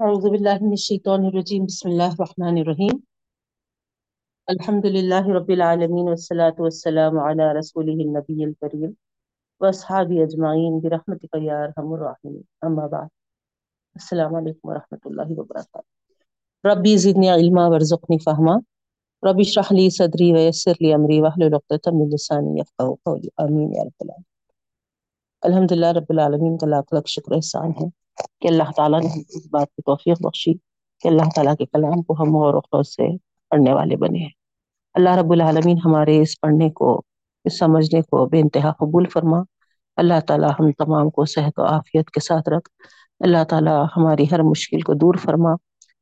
[0.00, 3.02] أعوذ بالله من الشيطان الرجيم بسم الله الرحمن الرحيم
[4.50, 8.94] الحمد لله رب العالمين والصلاة والسلام على رسوله النبي الكريم
[9.60, 13.08] وأصحابه أجمعين برحمتك يا أرحم الراحمين أما بعد،
[13.96, 15.82] السلام عليكم ورحمة الله وبركاته
[16.66, 18.62] ربي زدني علما وارزقني فهما
[19.24, 23.82] ربي اشرح لي صدري ويسر لي أمري واحلل عقدة من لساني يفقهوا قولي آمين يا
[23.82, 24.24] رب العالمين
[25.44, 28.07] الحمد للہ رب العالمین کا لاکھ لاکھ شکر احسان ہے.
[28.40, 30.54] کہ اللہ تعالیٰ نے اس بات کی توفیق بخشی
[31.00, 33.16] کہ اللہ تعالیٰ کے کلام کو ہم اور خود سے
[33.50, 34.30] پڑھنے والے بنے ہیں۔
[34.94, 37.02] اللہ رب العالمین ہمارے اس پڑھنے کو،
[37.44, 39.38] اس سمجھنے کو بے انتہا قبول فرما۔
[39.96, 42.70] اللہ تعالیٰ ہم تمام کو صحت و عافیت کے ساتھ رکھ۔
[43.20, 45.50] اللہ تعالیٰ ہماری ہر مشکل کو دور فرما۔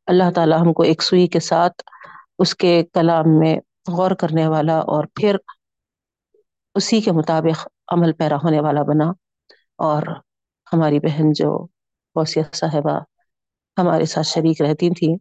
[0.07, 1.83] اللہ تعالیٰ ہم کو ایک سوئی کے ساتھ
[2.39, 3.57] اس کے کلام میں
[3.89, 5.37] غور کرنے والا اور پھر
[6.75, 9.13] اسی کے مطابق عمل پیرا ہونے والا بنا۔
[9.79, 10.03] اور
[10.73, 11.67] ہماری بہن جو
[12.17, 13.01] غوثیہ صاحبہ
[13.79, 15.17] ہمارے ساتھ شریک رہتی تھیں۔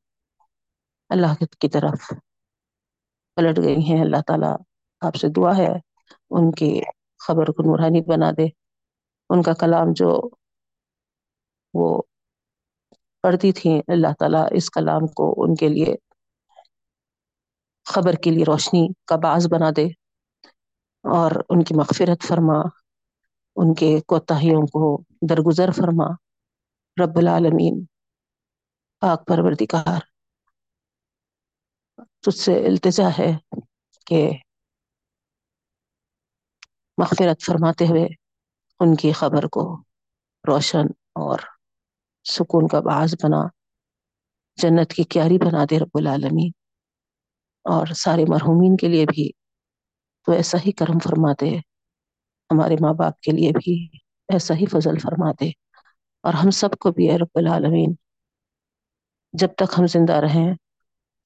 [1.09, 2.14] اللہ کی طرف
[3.36, 4.56] پلٹ گئی ہیں۔ اللہ تعالیٰ
[5.02, 5.72] آپ سے دعا ہے،
[6.30, 6.81] ان کی
[7.19, 8.45] خبر کو نورانی بنا دے۔
[9.30, 10.30] ان کا کلام جو
[11.73, 12.02] وہ
[13.22, 15.95] پڑھتی تھیں، اللہ تعالیٰ اس کلام کو ان کے لیے
[17.86, 19.86] خبر کے لیے روشنی کا باعث بنا دے
[21.03, 22.59] اور ان کی مغفرت فرما،
[23.56, 26.25] ان کے کوتاہیوں کو درگزر فرما۔
[27.03, 27.85] رب العالمین۔
[28.99, 29.99] پاک پروردگار،
[32.21, 33.31] تجھ سے التجا ہے
[34.05, 34.31] کہ
[36.97, 38.07] مغفرت فرماتے ہوئے
[38.79, 39.83] ان کی خبر کو
[40.47, 40.85] روشن
[41.16, 41.39] اور
[42.23, 43.47] سکون کا باعث بنا،
[44.55, 46.51] جنت کی کیاری بنا دے رب العالمین۔
[47.63, 49.31] اور سارے مرحومین کے لیے بھی
[50.25, 51.57] تو ایسا ہی کرم فرما دے،
[52.51, 53.97] ہمارے ماں باپ کے لیے بھی
[54.33, 55.64] ایسا ہی فضل فرما دے۔
[56.26, 57.95] اور ہم سب کو بھی اے رب العالمین،
[59.34, 60.54] جب تک ہم زندہ رہیں،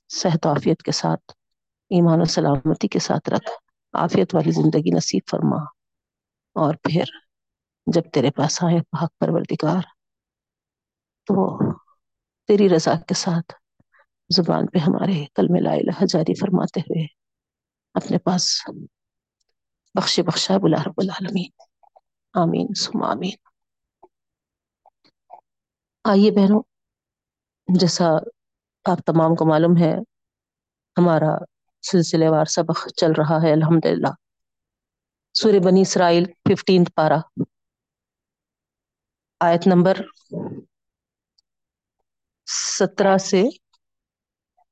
[0.09, 1.31] صحت و عافیت کے ساتھ،
[1.89, 3.51] ایمان و سلامتی کے ساتھ رکھ،
[3.93, 5.57] عافیت والی زندگی نصیب فرما۔
[6.53, 7.03] اور پھر
[7.85, 9.81] جب تیرے پاس آئے پاک پروردگار،
[11.25, 11.59] تو
[12.47, 13.53] تیری رضا کے ساتھ
[14.29, 17.05] زبان پہ ہمارے کلم لا الہ جاری فرماتے ہوئے
[17.93, 18.61] اپنے پاس
[19.93, 21.49] بخش بخشا بلا رب العالمین۔
[22.33, 23.48] آمین سم آمین۔
[26.05, 26.61] آئیے بہنوں،
[27.67, 28.07] جیسا
[28.85, 29.93] آپ تمام کو معلوم ہے،
[30.97, 31.31] ہمارا
[31.83, 34.11] سلسلے وار سبق چل رہا ہے الحمد للہ
[35.35, 37.19] سور بنی اسرائیل ففٹینتھ پارا
[39.41, 39.95] آیت نمبر
[42.69, 43.41] سترہ سے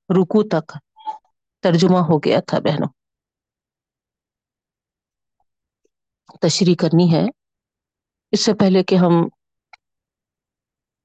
[0.10, 0.68] رکو تک
[1.64, 2.92] ترجمہ ہو گیا تھا بہنوں۔
[6.42, 7.24] تشریح کرنی ہے۔
[8.34, 9.14] اس سے پہلے کہ ہم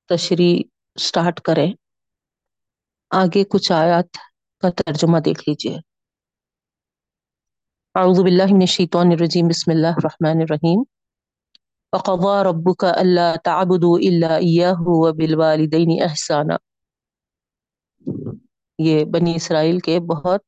[0.09, 0.63] تشریح
[1.01, 1.73] سٹارٹ کریں۔
[3.11, 4.07] آگے کچھ آیات
[4.61, 5.79] کا ترجمہ دیکھ لیجیے۔
[7.95, 10.83] اعوذ باللہ من الشیطان الرجیم، بسم اللہ الرحمن الرحیم۔
[11.93, 16.57] وقضى ربك الا تعبدوا الا اياه وبالوالدين احسانا
[18.79, 20.41] یہ بنی اسرائیل کے بہت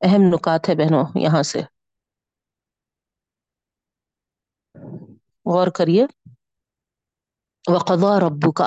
[0.00, 1.60] اہم نکات ہے بہنوں، یہاں سے۔
[5.46, 6.06] غور کریے۔
[7.64, 8.66] وقضا ربو کا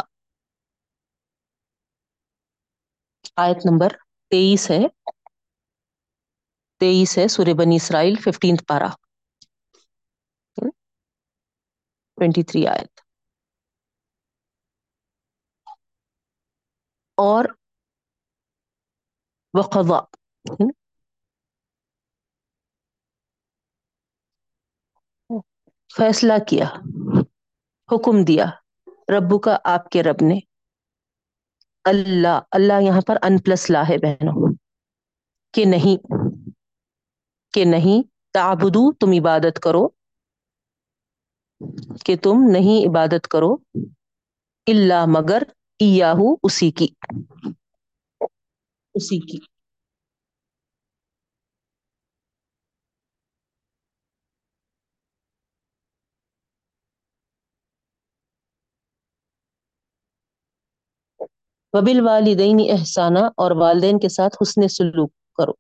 [3.38, 3.92] آیت نمبر
[4.32, 4.82] تیئیس ہے.
[6.82, 8.90] تیئیس ہے سورہ بنی اسرائیل ففٹینتھ پارا
[12.18, 12.92] ٹوینٹی تھری آیت.
[17.18, 17.46] اور
[19.54, 20.00] وقضا
[25.92, 26.68] فیصلہ کیا،
[27.90, 28.46] حکم دیا.
[29.10, 30.40] ربو کا آپ کے رب نے
[31.84, 34.54] اللہ اللہ یہاں پر ان پلس لا ہے بہنوں۔
[35.54, 35.98] کہ نہیں
[37.54, 39.88] کہ نہیں، تعبدو، تم عبادت کرو۔
[42.06, 43.56] کہ تم نہیں عبادت کرو۔
[44.68, 45.44] اللہ مگر
[45.80, 46.88] ایاہو، اسی کی۔
[48.94, 49.55] اسی کی۔
[61.76, 65.52] وبل والدین احسانہ اور والدین کے ساتھ حسن سلوک کرو۔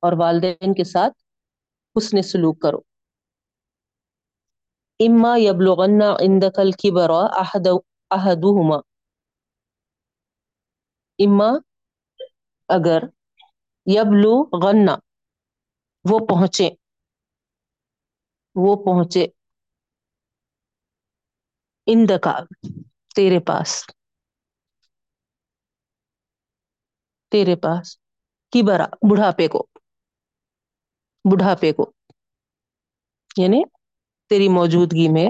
[0.00, 1.12] اور والدین کے ساتھ
[1.98, 2.78] حسن سلوک کرو۔
[4.98, 7.66] اما یبلغن عندك الكبر احد
[8.10, 8.76] احدهما
[11.18, 11.48] اما
[12.68, 12.98] اگر
[13.86, 14.88] یبلغن،
[16.10, 16.70] وہ پہنچے۔
[18.54, 19.26] وہ پہنچے۔
[21.86, 22.38] اندکا
[23.16, 23.84] تیرے پاس۔
[27.32, 27.96] تیرے پاس
[28.52, 29.66] کی برا، بڑھاپے کو۔
[31.32, 31.92] بڑھاپے کو۔
[33.36, 33.62] یعنی
[34.28, 35.28] تیری موجودگی میں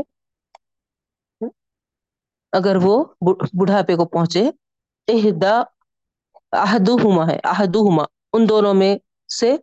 [2.52, 3.04] اگر وہ
[3.60, 4.50] بڑھاپے کو پہنچے،
[5.08, 5.60] اہدا
[6.52, 8.98] احدو ہوما ہے احدو ہوما ان دونوں میں
[9.38, 9.56] سے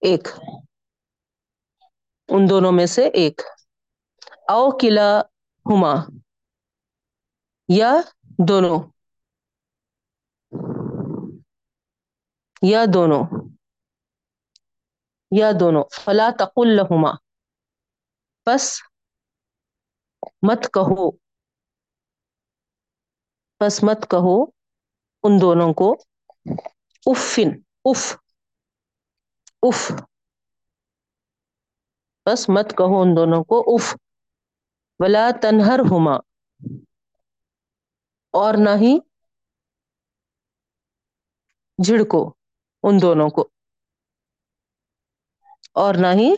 [0.00, 0.28] ایک۔
[2.28, 3.40] ان دونوں میں سے ایک۔
[4.48, 5.22] او قلعہ
[5.66, 5.94] ہوما
[7.68, 7.92] یا
[8.48, 8.78] دونوں۔
[12.62, 13.22] یا دونوں
[15.30, 17.12] یا دونوں، فلا تقل لهما
[18.46, 18.82] پس
[20.42, 21.10] مت کہو
[23.58, 24.42] پس مت کہو
[25.22, 25.92] ان دونوں کو۔
[27.06, 27.48] افن،
[27.84, 28.16] اف
[29.62, 29.92] اف،
[32.26, 33.94] بس مت کہو ان دونوں کو۔ اف،
[35.00, 36.16] ولا تنہر ہوما
[38.34, 38.98] اور نہ ہی
[41.78, 42.39] جھڑکو
[42.82, 43.48] ان دونوں کو۔
[45.72, 46.34] اور نہ ہی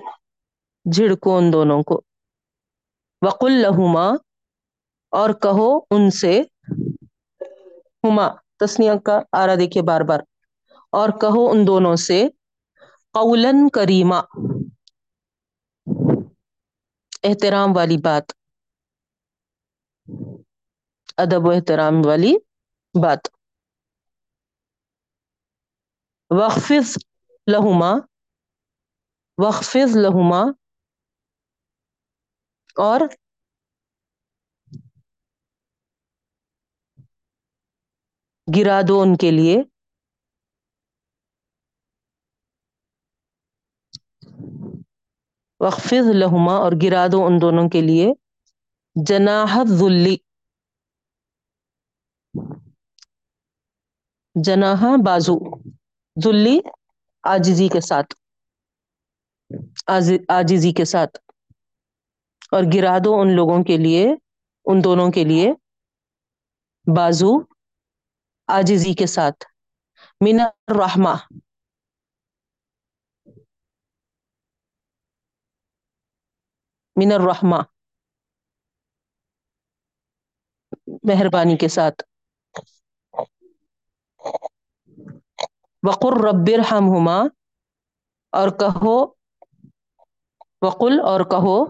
[0.93, 2.01] جھڑکو ان دونوں کو۔
[3.23, 4.07] وقل لہما
[5.13, 6.43] اور کہو ان سے،
[8.05, 8.29] ہما
[8.59, 10.21] تسنیا کا آرا دیکھیے بار بار۔
[10.91, 12.29] اور کہو ان دونوں سے
[13.13, 14.21] قولن کریمہ
[17.23, 18.27] احترام والی بات۔
[21.17, 22.35] ادب و احترام والی
[23.03, 23.29] بات۔
[26.39, 26.97] وقفظ
[27.53, 27.93] لہما
[29.39, 30.41] وقفظ لہما
[32.77, 33.01] اور
[38.57, 39.63] گرا دو ان کے لیے۔
[45.61, 48.13] وقفظ لہما اور گرا دو ان دونوں کے لیے۔
[49.07, 50.17] جناحت ذلی
[54.45, 55.72] جناح بازو۔
[56.17, 56.61] ذلی
[57.23, 58.15] آجزی کے ساتھ
[60.29, 61.19] آجزی کے ساتھ۔
[62.53, 64.07] اور گرا دو ان لوگوں کے لیے،
[64.65, 65.53] ان دونوں کے لیے
[66.97, 67.33] بازو
[68.47, 69.45] آجزی کے ساتھ۔
[70.21, 71.15] من الرحمہ۔
[76.97, 77.61] من الرحمہ۔
[81.09, 82.03] مہربانی کے ساتھ۔
[85.89, 87.19] وقر رب ارحمہما
[88.33, 89.07] اور کہو،
[90.63, 91.65] وقل اور کہو،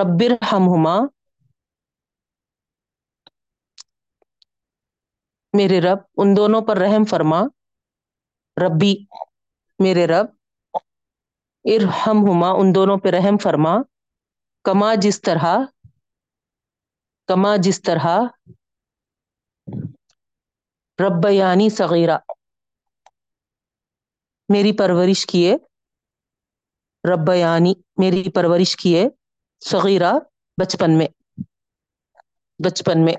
[0.00, 0.96] رب ارحمہما
[5.52, 7.40] میرے رب، ان دونوں پر رحم فرما،
[8.66, 8.96] ربی،
[9.78, 10.26] میرے رب
[11.64, 13.76] ارحمہما ان دونوں پہ رحم فرما،
[14.62, 15.44] کما جس طرح،
[17.26, 18.06] کما جس طرح،
[20.98, 22.18] ربیانی صغیرہ۔
[24.48, 25.56] میری پرورش کیے
[27.14, 29.08] ربیانی، میری پرورش کیے
[29.64, 30.12] صغیرہ،
[30.60, 31.06] بچپن میں۔
[32.64, 33.14] بچپن میں۔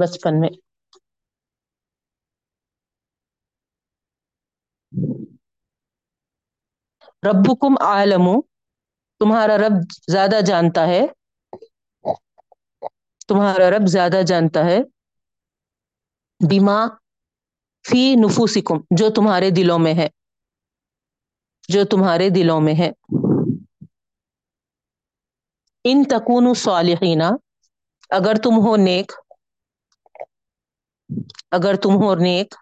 [0.00, 0.48] بچپن میں۔
[7.28, 8.40] ربکم عالم
[9.20, 9.74] تمہارا رب
[10.12, 11.02] زیادہ جانتا ہے۔
[13.28, 14.78] تمہارا رب زیادہ جانتا ہے۔
[16.40, 16.78] بیما
[17.84, 20.08] فی نفوسکم، جو تمہارے دلوں میں ہے۔
[21.68, 22.90] جو تمہارے دلوں میں ہے۔
[25.84, 27.22] ان تکون صالحین،
[28.10, 29.12] اگر تم ہو نیک،
[31.50, 32.54] اگر تم ہو نیک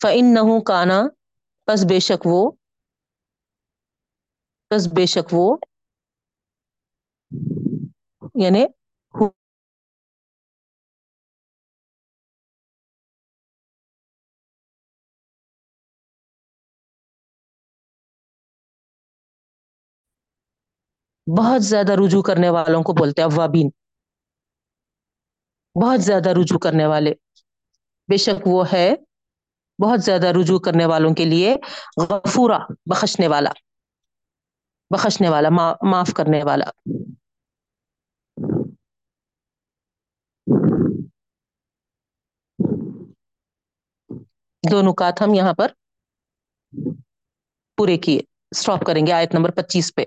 [0.00, 0.98] فعن نہ کانا،
[1.66, 2.40] پس بے شک وہ
[4.70, 5.56] پس بے شک وہ
[8.34, 8.64] یعنی
[21.26, 23.70] بہت زیادہ رجوع کرنے والوں کو بولتے ہیں اوابین۔
[25.82, 27.12] بہت زیادہ رجوع کرنے والے۔
[28.08, 28.94] بے شک وہ ہے
[29.82, 31.56] بہت زیادہ رجوع کرنے والوں کے لیے
[32.10, 33.50] غفورا بخشنے والا۔
[34.90, 35.48] بخشنے والا
[35.82, 36.68] معاف کرنے والا۔
[44.62, 45.68] دو نکات ہم یہاں پر
[47.78, 48.20] پورے کیے۔
[48.52, 50.04] اسٹاپ کریں گے آیت نمبر پچیس پہ۔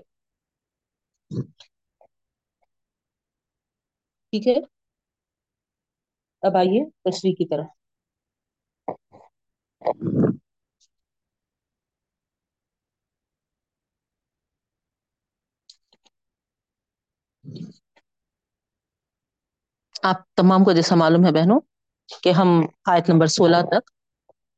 [4.32, 4.54] ٹھیک ہے؟
[6.42, 7.68] اب آئیے تصویر کی طرف۔
[20.02, 21.60] آپ تمام کو جیسا معلوم ہے بہنوں
[22.22, 22.48] کہ ہم
[22.84, 23.90] آیت نمبر سولہ تک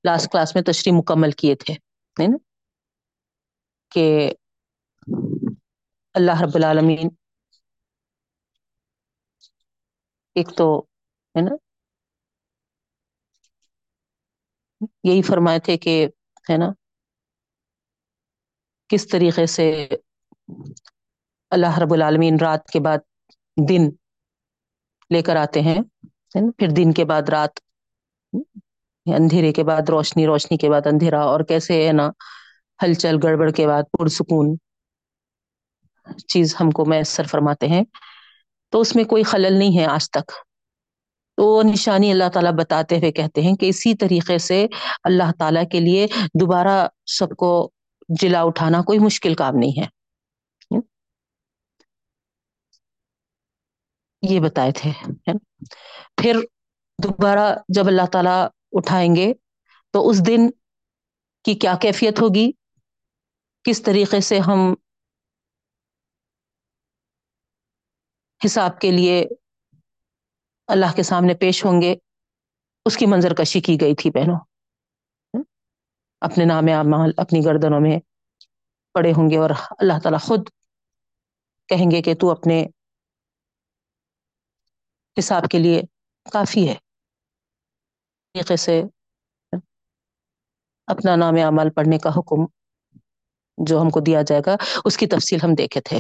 [0.05, 1.75] لاسٹ کلاس میں تشریح مکمل کیے تھے
[2.29, 2.37] نا؟
[3.93, 4.33] کہ
[6.15, 7.09] اللہ رب العالمین
[10.37, 10.81] ایک تو،
[11.35, 11.55] ہے نا؟
[15.05, 16.09] یہی فرمائے تھے کہ،
[16.51, 16.67] ہے نا؟
[18.89, 19.89] کس طریقے سے
[21.51, 22.99] اللہ رب العالمین رات کے بعد
[23.69, 23.91] دن
[25.13, 25.79] لے کر آتے ہیں
[26.59, 27.59] پھر دن کے بعد رات،
[29.07, 32.11] اندھیرے کے بعد روشنی روشنی کے بعد اندھیرا، اور کیسے ہے نا؟
[32.81, 34.57] ہلچل، گڑبڑ کے بعد پرسکون،
[36.29, 37.83] چیز ہم کو میسر فرماتے ہیں۔
[38.73, 40.33] تو اس میں کوئی خلل نہیں ہے آج تک۔
[41.37, 44.67] تو نشانی اللہ تعالیٰ بتاتے ہوئے کہتے ہیں کہ اسی طریقے سے
[45.05, 46.07] اللہ تعالیٰ کے لیے
[46.41, 47.71] دوبارہ سب کو
[48.21, 49.87] جلا اٹھانا کوئی مشکل کام نہیں ہے۔
[54.23, 54.91] یہ بتائے تھے
[56.17, 56.41] پھر
[56.99, 59.33] دوبارہ جب اللہ تعالیٰ اٹھائیں گے
[59.95, 60.51] تو اس دن
[61.45, 62.51] کی کیا کیفیت ہوگی؟
[63.65, 64.75] کس طریقے سے ہم
[68.45, 69.25] حساب کے لیے
[70.69, 71.95] اللہ کے سامنے پیش ہوں گے؟
[72.87, 74.39] اس کی منظر کشی کی گئی تھی بہنوں
[76.21, 77.99] اپنے نام اعمال، اپنی گردنوں میں
[78.93, 80.49] پڑے ہوں گے اور اللہ تعالیٰ خود
[81.69, 82.67] کہیں گے کہ تو اپنے
[85.19, 85.83] حساب کے لیے
[86.33, 86.75] کافی ہے۔
[88.35, 88.83] طریقے سے
[90.87, 92.45] اپنا نام اعمال پڑھنے کا حکم
[93.59, 95.99] جو ہم کو دیا جائے گا، اس کی تفصیل ہم دیکھے تھے۔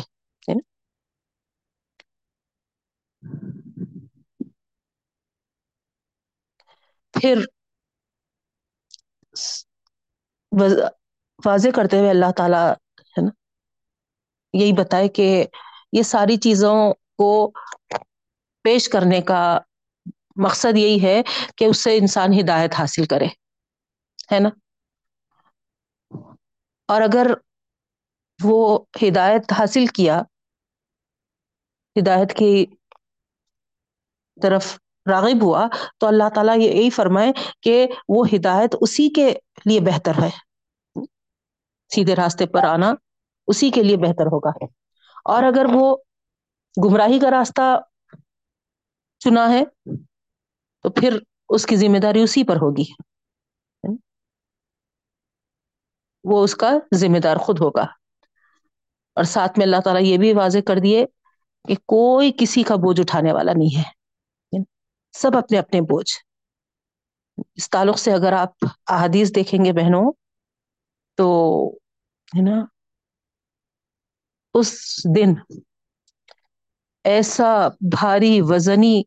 [7.14, 7.37] پھر
[11.47, 13.31] واضح کرتے ہوئے اللہ تعالی، ہے نا؟
[14.52, 15.47] یہی بتائے کہ
[15.92, 17.52] یہ ساری چیزوں کو
[18.62, 19.59] پیش کرنے کا
[20.37, 21.23] مقصد یہی ہے
[21.57, 23.26] کہ اس سے انسان ہدایت حاصل کرے،
[24.33, 24.49] ہے نا؟
[26.88, 27.26] اور اگر
[28.45, 30.23] وہ ہدایت حاصل کیا،
[32.00, 32.66] ہدایت کی
[34.42, 34.78] طرف
[35.11, 35.66] راغب ہوا،
[35.99, 40.31] تو اللہ تعالیٰ یہ یہی فرمائے کہ وہ ہدایت اسی کے لیے بہتر ہے۔
[41.95, 42.95] سیدھے راستے پر آنا
[43.47, 44.50] اسی کے لیے بہتر ہوگا۔
[45.25, 45.97] اور اگر وہ
[46.85, 47.81] گمراہی کا راستہ
[49.25, 49.64] چنا ہے
[50.83, 52.85] تو پھر اس کی ذمہ داری اسی پر ہوگی۔
[56.25, 57.83] وہ اس کا ذمہ دار خود ہوگا۔
[59.14, 61.07] اور ساتھ میں اللہ تعالیٰ یہ بھی واضح کر دیے
[61.69, 64.02] کہ کوئی کسی کا بوجھ اٹھانے والا نہیں ہے۔
[65.12, 66.12] سب اپنے اپنے بوجھ۔
[67.55, 68.49] اس تعلق سے اگر آپ
[68.87, 70.12] احادیث دیکھیں گے بہنوں
[71.14, 71.26] تو
[72.37, 72.64] ہے نا،
[74.55, 75.35] اس دن
[77.04, 79.02] ایسا بھاری وزنی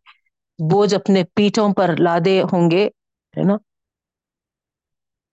[0.60, 2.86] بوجھ اپنے پیٹھوں پر لادے ہوں گے،
[3.34, 3.58] ہے نا؟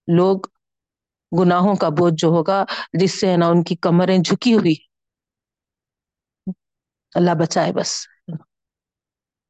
[0.08, 0.38] لوگ
[1.32, 4.74] گناہوں کا بوجھ جو ہوگا، جس سے ہے نا، ان کی کمریں جھکی ہوئی
[7.14, 8.06] اللہ بچائے بس۔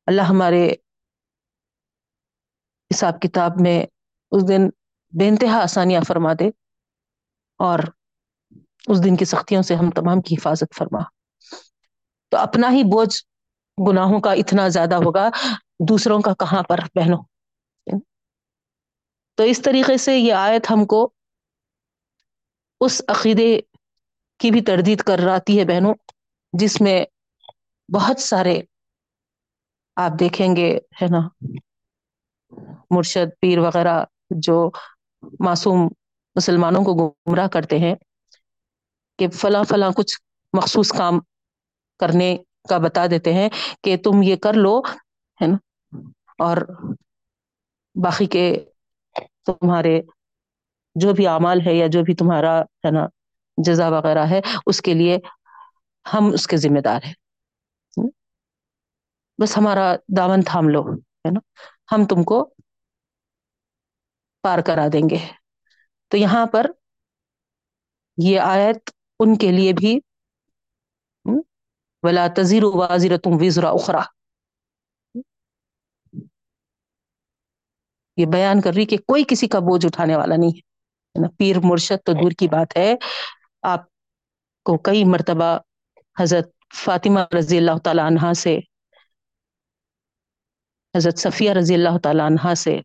[0.06, 0.74] اللہ ہمارے
[2.90, 3.86] حساب کتاب میں
[4.30, 4.68] اس دن
[5.12, 6.48] بے انتہا آسانیاں فرما دے
[7.58, 7.78] اور
[8.86, 11.00] اس دن کی سختیوں سے ہم تمام کی حفاظت فرما۔
[12.32, 13.14] تو اپنا ہی بوجھ
[13.78, 15.28] گناہوں کا اتنا زیادہ ہوگا،
[15.88, 17.22] دوسروں کا کہاں پر بہنوں؟
[19.38, 21.00] تو اس طریقے سے یہ آیت ہم کو
[22.80, 23.50] اس عقیدے
[24.40, 25.94] کی بھی تردید کر ہے بہنوں،
[26.52, 27.04] جس میں
[27.88, 28.60] بہت سارے
[29.96, 30.68] آپ دیکھیں گے،
[31.02, 31.20] ہے نا؟
[32.90, 33.96] مرشد، پیر وغیرہ
[34.38, 34.56] جو
[35.40, 35.86] معصوم
[36.36, 37.94] مسلمانوں کو گمراہ کرتے ہیں
[39.18, 40.14] کہ فلاں فلاں کچھ
[40.54, 41.18] مخصوص کام
[41.98, 43.48] کرنے کا بتا دیتے ہیں
[43.84, 44.80] کہ تم یہ کر لو،
[45.42, 45.56] ہے نا؟
[46.38, 46.56] اور
[47.94, 48.64] باقی کے
[49.46, 50.00] تمہارے
[50.94, 53.06] جو بھی اعمال ہے یا جو بھی تمہارا، ہے نا،
[53.56, 55.18] جزا وغیرہ ہے، اس کے لیے
[56.14, 57.14] ہم اس کے ذمہ دار ہیں۔
[59.42, 61.40] بس ہمارا دامن تھام لو، ہے نا؟
[61.94, 62.54] ہم تم کو
[64.42, 65.18] پار کرا دیں گے۔
[66.08, 66.66] تو یہاں پر
[68.16, 70.00] یہ آیت ان کے لیے بھی
[72.02, 74.00] ولا تزیر واضر تم وزرا اخرا
[78.16, 80.60] یہ بیان کر رہی کہ کوئی کسی کا بوجھ اٹھانے والا نہیں ہے۔
[81.14, 82.94] یعنی پیر مرشد تو دور کی بات ہے۔
[83.62, 83.80] آپ
[84.62, 85.58] کو کئی مرتبہ
[86.20, 88.58] حضرت فاطمہ رضی اللہ تعالی عنہا سے،
[90.96, 92.80] حضرت صفیہ رضی اللہ تعالیٰ عنہ سے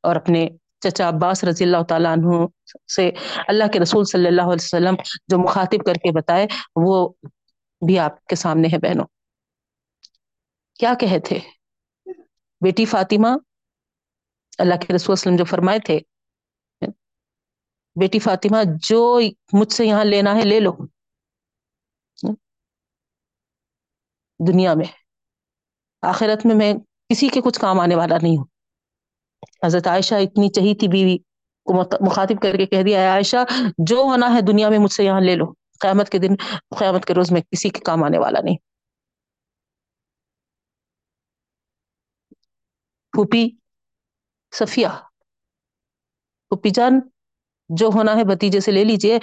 [0.00, 0.48] اور اپنے
[0.84, 2.46] چچا عباس رضی اللہ تعالیٰ عنہ
[2.94, 3.10] سے
[3.48, 4.94] اللہ کے رسول صلی اللہ علیہ وسلم
[5.28, 7.08] جو مخاطب کر کے بتائے، وہ
[7.86, 9.04] بھی آپ کے سامنے ہے بہنوں۔
[10.78, 11.38] کیا کہے تھے؟
[12.60, 13.28] بیٹی فاطمہ،
[14.58, 16.00] اللہ کے رسول وسلم جو فرمائے تھے،
[18.00, 19.20] بیٹی فاطمہ، جو
[19.52, 20.72] مجھ سے یہاں لینا ہے لے لو۔
[24.48, 24.86] دنیا میں،
[26.02, 26.74] آخرت میں میں
[27.08, 28.44] کسی کے کچھ کام آنے والا نہیں ہوں۔
[29.64, 31.16] حضرت عائشہ اتنی چہی تھی بیوی
[31.66, 33.44] کو مخاطب کر کے کہہ دیا عائشہ،
[33.78, 35.46] جو ہونا ہے دنیا میں مجھ سے یہاں لے لو،
[35.80, 36.34] قیامت کے دن،
[36.78, 38.56] قیامت کے روز میں کسی کے کام آنے والا نہیں.
[43.12, 43.48] پھوپھی
[44.52, 44.88] صفیہ،
[46.50, 47.00] پھوپھی جان،
[47.70, 49.18] جو ہونا ہے بتیجے سے لے لیجیے،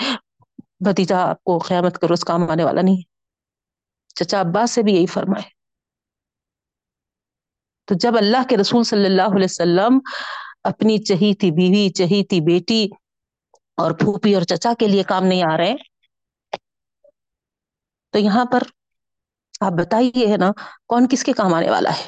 [0.86, 3.02] بھتیجا آپ کو قیامت کا روز کام آنے والا نہیں
[4.16, 5.50] چچا عباس سے بھی یہی فرمائے۔
[7.92, 10.00] تو جب اللہ کے رسول صلی اللہ علیہ وسلم
[10.64, 12.88] اپنی چہی تھی بیوی چہی تھی بیٹی
[13.78, 15.74] اور پھوپھی اور چچا کے لیے کام نہیں آ رہے،
[18.10, 18.64] تو یہاں پر
[19.62, 20.52] آپ بتائیے ہے نا،
[20.88, 22.08] کون کس کے کام آنے والا ہے؟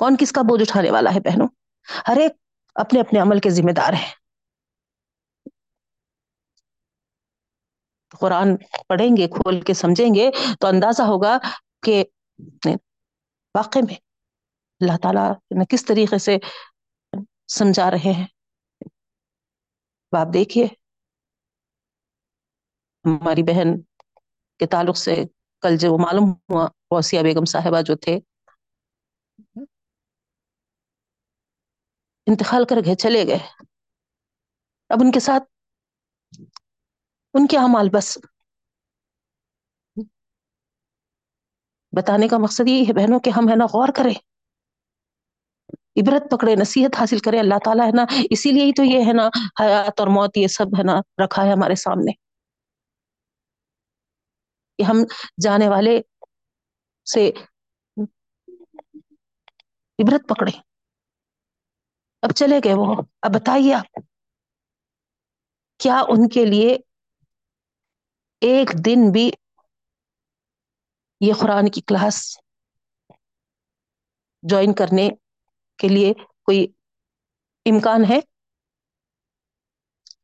[0.00, 1.48] کون کس کا بوجھ اٹھانے والا ہے بہنوں؟
[2.08, 2.32] ہر ایک
[2.74, 4.12] اپنے اپنے عمل کے ذمہ دار ہیں۔
[8.20, 8.56] قرآن
[8.88, 11.38] پڑھیں گے، کھول کے سمجھیں گے تو اندازہ ہوگا
[11.82, 12.04] کہ
[13.54, 14.09] واقع میں
[14.80, 15.32] اللہ تعالیٰ
[15.68, 16.36] کس طریقے سے
[17.48, 18.26] سمجھا رہے ہیں؟
[20.12, 20.64] آپ دیکھیے،
[23.04, 23.68] ہماری بہن
[24.60, 25.14] کے تعلق سے
[25.62, 28.18] کل جو معلوم ہوا، غوثیہ بیگم صاحبہ جو تھے،
[32.26, 33.38] انتقال کر گئے چلے گئے۔
[34.90, 35.44] اب ان کے ساتھ
[37.34, 38.18] ان کے اعمال بس۔
[41.96, 44.29] بتانے کا مقصد یہی ہے بہنوں، کہ ہم ہے نا غور کریں۔
[45.96, 49.12] عبرت پکڑے، نصیحت حاصل کرے، اللہ تعالیٰ ہے نا، اسی لیے ہی تو یہ ہے
[49.12, 49.28] نا،
[49.60, 52.12] حیات اور موت، یہ سب ہے نا، رکھا ہے ہمارے سامنے۔
[54.76, 54.96] کہ ہم
[55.42, 56.00] جانے والے
[57.12, 57.30] سے
[59.98, 60.50] عبرت پکڑے۔
[62.22, 64.00] اب چلے گئے وہ۔ اب بتائیے آپ،
[65.78, 66.78] کیا ان کے لیے
[68.40, 69.30] ایک دن بھی
[71.20, 72.38] یہ قرآن کی کلاس
[74.42, 75.08] جوائن کرنے
[75.80, 76.12] کے لیے
[76.44, 76.66] کوئی
[77.66, 78.20] امکان ہے؟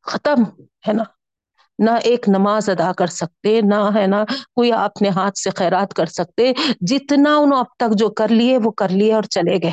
[0.03, 0.43] ختم،
[0.87, 1.03] ہے نا؟
[1.79, 4.23] نہ ایک نماز ادا کر سکتے، نہ، ہے نا؟
[4.55, 8.71] کوئی اپنے ہاتھ سے خیرات کر سکتے، جتنا انہوں اب تک جو کر لیے، وہ
[8.71, 9.71] کر لیے اور چلے گئے۔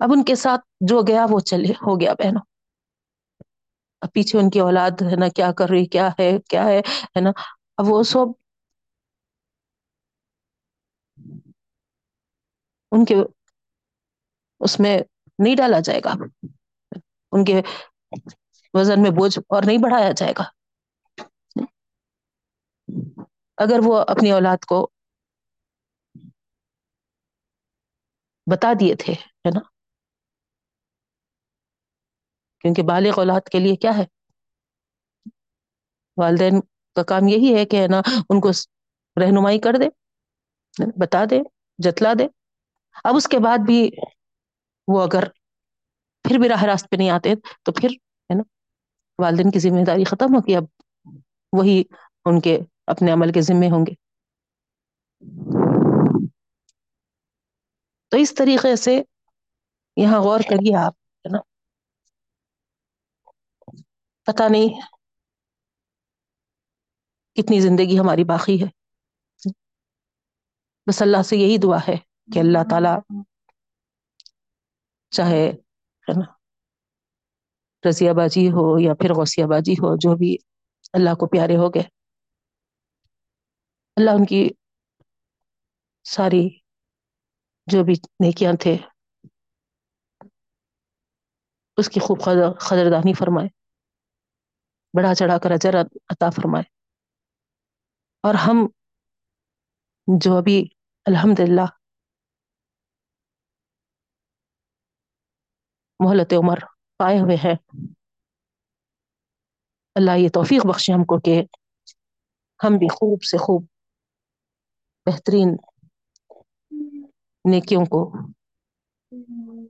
[0.00, 2.42] اب ان کے ساتھ جو گیا، وہ چلے، ہو گیا بہنوں۔
[4.02, 6.78] اب پیچھے ان کی اولاد، ہے نا، کیا کر رہی، کیا ہے کیا ہے
[7.16, 7.30] ہے نا؟
[7.76, 8.45] اب وہ سب
[12.92, 13.14] ان کے
[14.60, 14.98] اس میں
[15.38, 16.12] نہیں ڈالا جائے گا۔
[17.32, 17.62] ان کے
[18.74, 20.44] وزن میں بوجھ اور نہیں بڑھایا جائے گا۔
[23.56, 24.90] اگر وہ اپنی اولاد کو
[28.50, 29.60] بتا دیے تھے، ہے نا؟
[32.60, 34.04] کیونکہ بالغ اولاد کے لیے کیا ہے؟
[36.16, 36.60] والدین
[36.94, 38.50] کا کام یہی ہے کہ ہے نا، ان کو
[39.20, 39.88] رہنمائی کر دے،
[41.00, 41.38] بتا دے،
[41.78, 42.35] جتلا دے۔
[43.04, 43.90] اب اس کے بعد بھی
[44.88, 45.28] وہ اگر
[46.24, 48.42] پھر بھی راہ راست پہ نہیں آتے تو پھر ہے نا
[49.18, 50.64] والدین کی ذمہ داری ختم ہوگی، اب
[51.52, 51.82] وہی
[52.24, 53.94] ان کے اپنے عمل کے ذمے ہوں گے۔
[58.08, 59.02] تو اس طریقے سے
[59.96, 61.38] یہاں غور کریے آپ، ہے نا؟
[64.26, 64.80] پتا نہیں
[67.34, 68.66] کتنی زندگی ہماری باقی ہے۔
[70.86, 71.96] بس اللہ سے یہی دعا ہے۔
[72.28, 72.94] کہ اللہ تعالی
[75.12, 75.44] چاہے
[76.08, 76.26] ہے نا
[77.84, 80.36] رضیہ بازی ہو یا پھر غوثیہ بازی ہو جو بھی
[80.92, 81.82] اللہ کو پیارے ہو گئے
[83.96, 84.48] اللہ ان کی
[86.06, 86.48] ساری
[87.66, 88.76] جو بھی نیکیاں تھے
[91.78, 92.24] اس کی خوب
[92.60, 93.48] قدردانی فرمائے
[94.94, 95.74] بڑھا چڑھا کر اجر
[96.08, 96.64] عطا فرمائے۔
[98.24, 98.66] اور ہم
[100.08, 100.68] جو ابھی
[101.06, 101.66] الحمد للہ
[106.00, 106.58] محلت عمر
[107.00, 107.54] پائے ہوئے ہیں
[109.96, 111.42] اللہ یہ توفیق بخشے ہم کو کہ
[112.64, 113.64] ہم بھی خوب سے خوب
[115.06, 115.56] بہترین
[117.44, 118.00] نیکیوں کو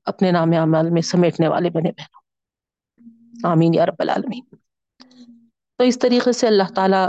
[0.05, 4.45] اپنے نام اعمال میں سمیٹنے والے بنے بہنوں آمین یا رب العالمین
[5.77, 7.07] تو اس طریقے سے اللہ تعالی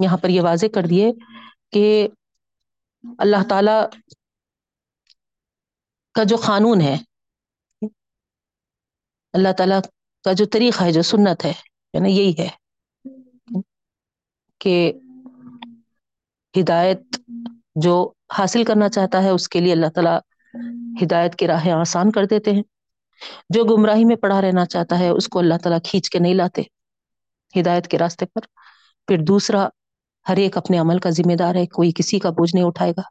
[0.00, 1.12] یہاں پر یہ واضح کر دیے
[1.72, 2.08] کہ
[3.18, 3.78] اللہ تعالی
[6.14, 6.96] کا جو قانون ہے
[9.32, 9.80] اللہ تعالیٰ
[10.24, 11.52] کا جو طریقہ ہے، جو سنت ہے
[12.00, 12.48] نا یہی ہے
[14.58, 14.92] کہ
[16.60, 17.00] ہدایت
[17.74, 20.18] جو حاصل کرنا چاہتا ہے، اس کے لیے اللہ تعالیٰ
[21.02, 22.62] ہدایت کی راہیں آسان کر دیتے ہیں۔
[23.50, 26.62] جو گمراہی میں پڑا رہنا چاہتا ہے، اس کو اللہ تعالیٰ کھینچ کے نہیں لاتے۔
[27.60, 28.40] ہدایت کے راستے پر۔
[29.06, 29.68] پھر دوسرا،
[30.28, 33.02] ہر ایک اپنے عمل کا ذمہ دار ہے، کوئی کسی کا بوجھ نہیں اٹھائے گا۔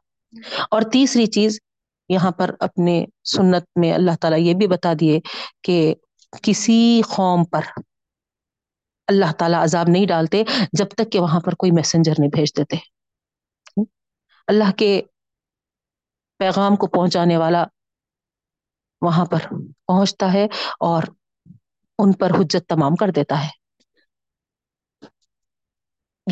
[0.70, 1.60] اور تیسری چیز،
[2.08, 5.20] یہاں پر اپنے سنت میں اللہ تعالیٰ یہ بھی بتا دیے
[5.62, 5.94] کہ
[6.42, 7.60] کسی قوم پر
[9.06, 12.76] اللہ تعالیٰ عذاب نہیں ڈالتے جب تک کہ وہاں پر کوئی میسنجر نہیں بھیج دیتے۔
[14.46, 15.02] اللہ کے
[16.38, 17.64] پیغام کو پہنچانے والا
[19.02, 19.38] وہاں پر
[19.86, 20.44] پہنچتا ہے
[20.80, 21.02] اور
[21.98, 23.48] ان پر حجت تمام کر دیتا ہے۔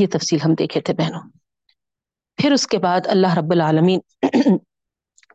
[0.01, 1.21] یہ تفصیل ہم دیکھے تھے بہنوں۔
[2.37, 4.01] پھر اس کے بعد اللہ رب العالمین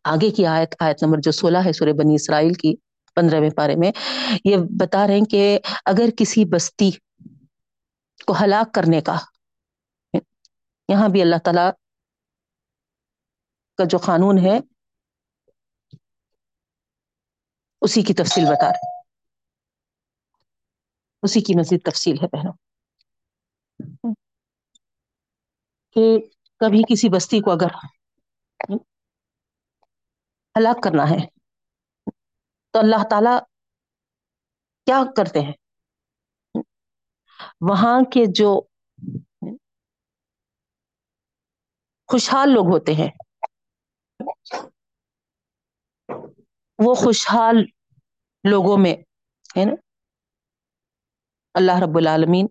[0.04, 2.74] آگے کی آیت آیت نمبر جو سولہ ہے سورہ بنی اسرائیل کی
[3.18, 3.92] پندرہویں پارے میں
[4.46, 5.44] یہ بتا رہے ہیں کہ
[5.86, 6.90] اگر کسی بستی
[8.28, 9.16] کو ہلاک کرنے کا
[10.90, 11.66] یہاں بھی اللہ تعالی
[13.80, 14.58] کا جو قانون ہے،
[17.82, 18.92] اسی کی تفصیل بتا رہے
[21.24, 22.54] اسی کی مزید تفصیل ہے بہنوں۔
[25.96, 26.04] کہ
[26.62, 27.72] کبھی کسی بستی کو اگر
[30.56, 31.18] ہلاک کرنا ہے
[32.74, 33.40] تو اللہ تعالی
[34.88, 35.54] کیا کرتے ہیں؟
[37.70, 38.50] وہاں کے جو
[42.10, 43.10] خوشحال لوگ ہوتے ہیں،
[46.80, 47.56] وہ خوشحال
[48.44, 48.94] لوگوں میں،
[49.58, 49.76] ہے نا؟
[51.56, 52.48] اللہ رب العالمین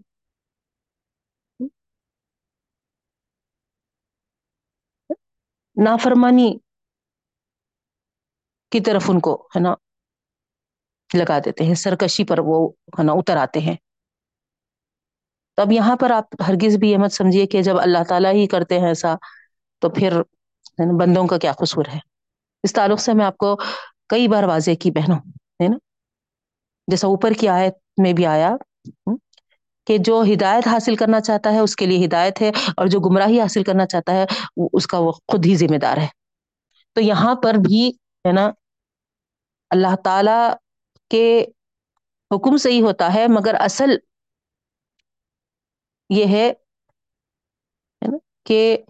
[5.77, 6.51] نافرمانی
[8.73, 9.75] کی طرف ان کو، ہے نا؟
[11.15, 13.75] لگا دیتے ہیں، سرکشی پر وہ ہے نا، اتر آتے ہیں۔
[15.59, 18.47] تو اب یہاں پر آپ ہرگز بھی یہ مت سمجھیے کہ جب اللہ تعالیٰ ہی
[18.47, 19.15] کرتے ہیں ایسا،
[19.83, 20.21] تو پھر
[20.99, 21.99] بندوں کا کیا قصور ہے؟
[22.65, 23.57] اس تعلق سے میں آپ کو
[24.09, 25.19] کئی بار واضح کی بہنوں،
[25.63, 25.77] ہے نا۔
[26.89, 28.51] جیسا اوپر کی آیت میں بھی آیا
[29.87, 33.41] کہ جو ہدایت حاصل کرنا چاہتا ہے، اس کے لیے ہدایت ہے، اور جو گمراہی
[33.41, 34.25] حاصل کرنا چاہتا ہے
[34.73, 36.07] اس کا وہ خود ہی ذمہ دار ہے۔
[36.97, 37.89] تو یہاں پر بھی
[38.25, 38.51] ہے نا،
[39.71, 40.39] اللہ تعالی
[41.13, 41.45] کے
[42.35, 43.91] حکم سے ہی ہوتا ہے، مگر اصل
[46.11, 46.53] یہ ہے
[48.45, 48.83] کہ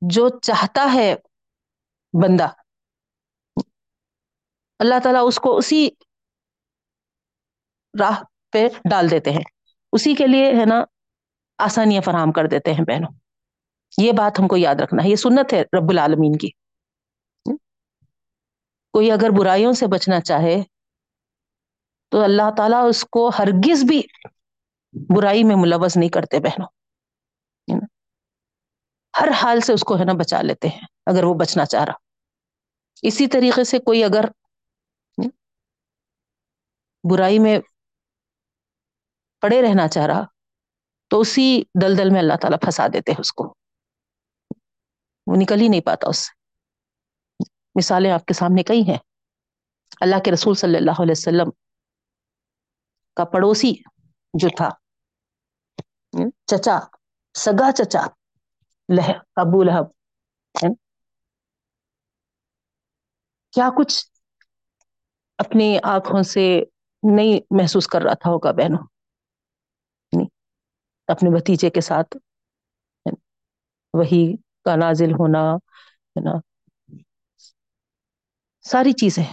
[0.00, 1.14] جو چاہتا ہے
[2.22, 2.48] بندہ،
[4.78, 5.88] اللہ تعالیٰ اس کو اسی
[8.00, 9.44] راہ پہ ڈال دیتے ہیں۔
[9.92, 10.84] اسی کے لیے ہے نا
[11.58, 13.12] آسانیاں فراہم کر دیتے ہیں بہنوں۔
[13.98, 16.59] یہ بات ہم کو یاد رکھنا ہے، یہ سنت ہے رب العالمین کی۔
[18.92, 20.62] کوئی اگر برائیوں سے بچنا چاہے
[22.08, 24.02] تو اللہ تعالیٰ اس کو ہرگز بھی
[24.92, 26.66] برائی میں ملوث نہیں کرتے بہنوں۔
[29.20, 31.92] ہر حال سے اس کو ہے نا بچا لیتے ہیں اگر وہ بچنا چاہ رہا۔
[33.02, 34.24] اسی طریقے سے کوئی اگر
[37.10, 37.58] برائی میں
[39.40, 40.24] پڑے رہنا چاہ رہا
[41.08, 43.54] تو اسی دل دل میں اللہ تعالیٰ پھنسا دیتے ہیں اس کو۔
[45.26, 46.39] وہ نکل ہی نہیں پاتا اس سے۔
[47.76, 48.98] مثالیں آپ کے سامنے کئی ہیں۔
[50.00, 51.50] اللہ کے رسول صلی اللہ علیہ وسلم
[53.16, 53.72] کا پڑوسی
[54.34, 54.68] جو تھا
[56.46, 56.76] چچا،
[57.34, 58.02] سگا چچا
[58.88, 59.86] لہ ابو لہب
[63.52, 63.94] کیا کچھ
[65.38, 66.44] اپنی آنکھوں سے
[67.02, 68.84] نہیں محسوس کر رہا تھا ہوگا بہنوں؟
[71.08, 72.16] اپنے بھتیجے کے ساتھ
[73.94, 74.22] وہی
[74.64, 75.42] کا نازل ہونا،
[76.16, 76.34] ہے نا
[78.70, 79.24] ساری چیزیں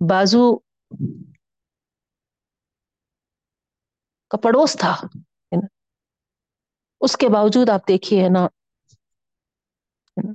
[0.00, 0.56] بازو
[4.30, 4.94] کا پڑوس تھا
[7.00, 8.46] اس کے باوجود آپ دیکھیے، ہے نا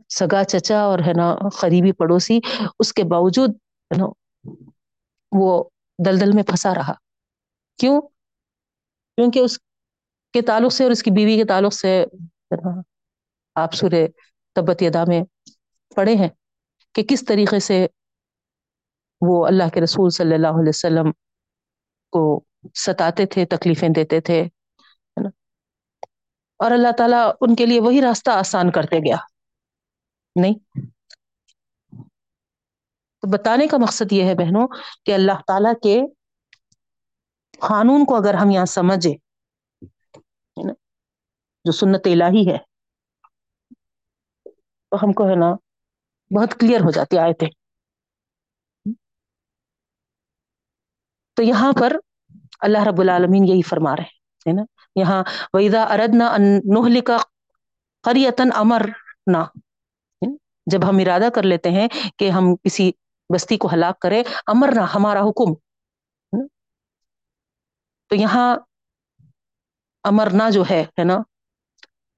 [0.10, 2.39] سگا چچا اور ہے نا قریبی پڑوسی،
[2.80, 3.50] اس کے باوجود،
[3.91, 4.06] ہے نا،
[5.32, 5.63] وہ
[6.06, 6.93] دلدل میں پھنسا رہا۔
[7.80, 8.02] کیوں؟
[9.17, 9.58] کیونکہ اس
[10.34, 12.06] کے تعلق سے اور اس کی بیوی کے تعلق سے
[13.56, 14.08] آپ سورے
[14.56, 15.21] تبت یدا میں
[15.95, 16.29] پڑھے ہیں
[16.95, 17.86] کہ کس طریقے سے
[19.21, 21.12] وہ اللہ کے رسول صلی اللہ علیہ وسلم
[22.13, 22.23] کو
[22.75, 24.41] ستاتے تھے، تکلیفیں دیتے تھے
[26.60, 29.15] اور اللہ تعالیٰ ان کے لیے وہی راستہ آسان کرتے گیا،
[30.36, 30.53] نہیں؟
[33.23, 34.67] تو بتانے کا مقصد یہ ہے بہنوں
[35.05, 35.99] کہ اللہ تعالی کے
[37.62, 39.13] قانون کو اگر ہم یہاں سمجھے
[41.65, 42.58] جو سنت الہی ہے،
[44.91, 45.51] تو ہم کو ہے نا
[46.31, 47.47] بہت کلیئر ہو جاتی آئے تھے
[51.38, 51.95] تو یہاں پر
[52.61, 54.13] اللہ رب العالمین یہی فرما رہے
[54.45, 54.63] ہے نا؟
[54.95, 55.21] یہاں
[55.53, 57.17] ویدا اردنا نہل کا
[58.03, 58.85] قریتن امر
[59.27, 59.43] نہ
[60.67, 62.91] جب ہم ارادہ کر لیتے ہیں کہ ہم کسی
[63.29, 65.53] بستی کو ہلاک کریں امر نہ ہمارا حکم
[68.11, 68.47] تو یہاں
[70.03, 71.17] امرنا جو ہے ہے نا؟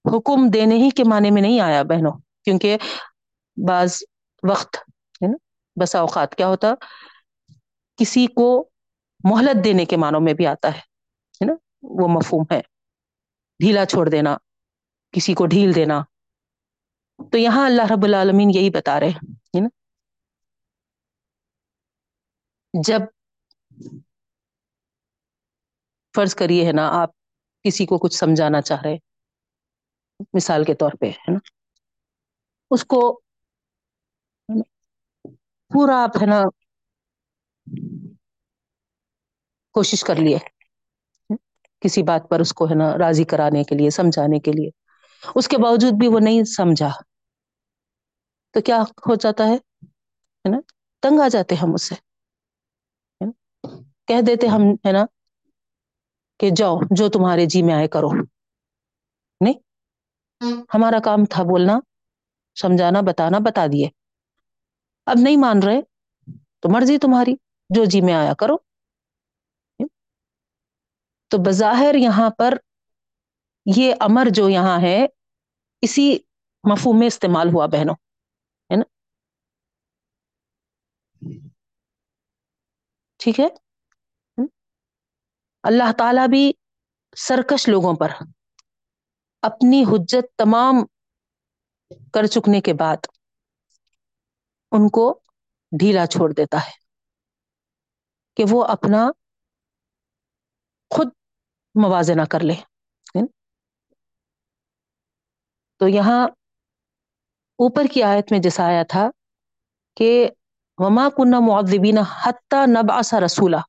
[0.05, 2.11] حکم دینے ہی کے معنی میں نہیں آیا بہنوں،
[2.45, 2.77] کیونکہ
[3.67, 4.03] بعض
[4.49, 4.77] وقت،
[5.21, 5.37] ہے نا؟
[5.81, 6.67] بسا اوقات کیا ہوتا؟
[7.95, 8.69] کسی کو
[9.23, 10.79] مہلت دینے کے معنوں میں بھی آتا ہے
[11.45, 12.61] نا؟ وہ مفہوم ہے۔
[13.59, 14.37] ڈھیلا چھوڑ دینا،
[15.11, 16.03] کسی کو ڈھیل دینا۔
[17.31, 19.67] تو یہاں اللہ رب العالمین یہی بتا رہے ہے نا؟
[22.87, 22.99] جب
[26.15, 27.09] فرض کریے ہے نا، آپ
[27.63, 28.97] کسی کو کچھ سمجھانا چاہ رہے
[30.33, 31.39] مثال کے طور پہ، ہے نا؟
[32.71, 33.21] اس کو
[35.69, 36.43] پورا آپ ہے نا
[39.71, 40.37] کوشش کر لیے
[41.79, 44.69] کسی بات پر اس کو ہے نا راضی کرانے کے لیے، سمجھانے کے لیے۔
[45.35, 46.89] اس کے باوجود بھی وہ نہیں سمجھا۔
[48.51, 49.57] تو کیا ہو جاتا ہے؟
[50.49, 50.57] نا؟
[50.99, 51.95] تنگ آ جاتے ہم اس سے۔
[54.07, 55.05] کہہ دیتے ہم ہے نا
[56.39, 58.09] کہ جاؤ، جو تمہارے جی میں آئے کرو۔
[59.41, 59.53] نہیں؟
[60.73, 61.79] ہمارا کام تھا بولنا،
[62.55, 63.87] سمجھانا، بتانا، بتا دیے۔
[65.07, 65.81] اب نہیں مان رہے
[66.59, 67.35] تو مرضی تمہاری،
[67.69, 68.55] جو جی میں آیا کرو۔
[71.31, 72.53] تو بظاہر یہاں پر
[73.65, 75.05] یہ امر جو یہاں ہے،
[75.81, 76.17] اسی
[76.63, 77.95] مفہوم میں استعمال ہوا بہنوں،
[78.69, 78.83] ہے نا؟
[83.19, 83.47] ٹھیک ہے؟
[85.63, 86.53] اللہ تعالی بھی
[87.17, 88.11] سرکش لوگوں پر
[89.41, 90.85] اپنی حجت تمام
[92.13, 93.07] کر چکنے کے بعد
[94.71, 95.05] ان کو
[95.71, 96.71] ڈھیلا چھوڑ دیتا ہے
[98.37, 99.05] کہ وہ اپنا
[100.91, 101.09] خود
[101.75, 102.55] موازنہ کر لے
[105.81, 106.21] تو یہاں
[107.59, 109.09] اوپر کی آیت میں جیسا آیا تھا
[109.97, 110.09] کہ
[110.77, 113.61] وما کنہ معذبین حتیٰ نبعث رسولا۔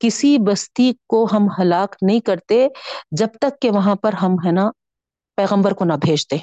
[0.00, 2.66] کسی بستی کو ہم ہلاک نہیں کرتے
[3.12, 4.70] جب تک کہ وہاں پر ہم، ہے نا،
[5.38, 6.36] پیغمبر کو نہ بھیجتے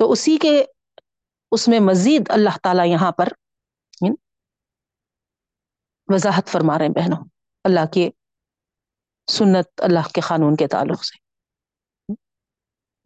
[0.00, 0.62] تو اسی کے
[1.52, 3.28] اس میں مزید اللہ تعالی یہاں پر
[6.14, 7.24] وضاحت فرما رہے ہیں بہنوں،
[7.64, 8.10] اللہ کے
[9.30, 11.18] سنت، اللہ کے قانون کے تعلق سے۔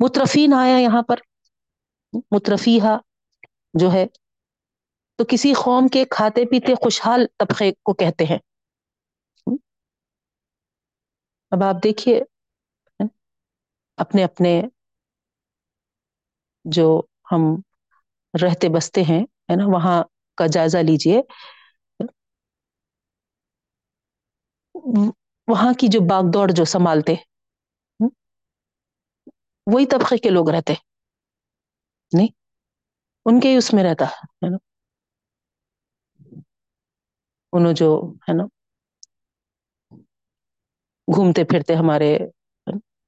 [0.04, 1.16] مترفین آیا یہاں پر۔
[2.30, 2.98] مترفیہ
[3.74, 4.06] جو ہے،
[5.16, 8.38] تو کسی قوم کے کھاتے پیتے خوشحال طبقے کو کہتے ہیں۔
[11.50, 12.22] اب آپ دیکھیے،
[13.96, 14.62] اپنے اپنے
[16.64, 17.60] جو ہم
[18.42, 20.02] رہتے بستے ہیں، ہے نا؟ وہاں
[20.38, 21.20] کا جائزہ لیجیے
[25.48, 27.14] وہاں کی جو باغ دوڑ جو سنبھالتے
[29.66, 30.74] وہی طبقے کے لوگ رہتے۔
[32.12, 32.28] نہیں،
[33.26, 34.56] ان کے ہی اس میں رہتا، ہے نا؟
[37.52, 37.88] انہوں جو،
[38.28, 38.44] ہے نا،
[41.08, 42.16] گھومتے پھرتے ہمارے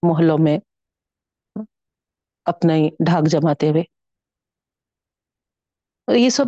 [0.03, 0.59] محلوں میں
[2.47, 3.83] اپنا ہی ڈھاک جماتے ہوئے۔
[6.17, 6.45] یہ سب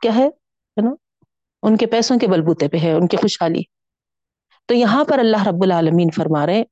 [0.00, 0.28] کیا ہے؟
[0.82, 0.90] نا؟
[1.62, 3.62] ان کے پیسوں کے بلبوتے پہ ہے، ان کی خوشحالی۔
[4.66, 6.62] تو یہاں پر اللہ رب العالمین فرما رہے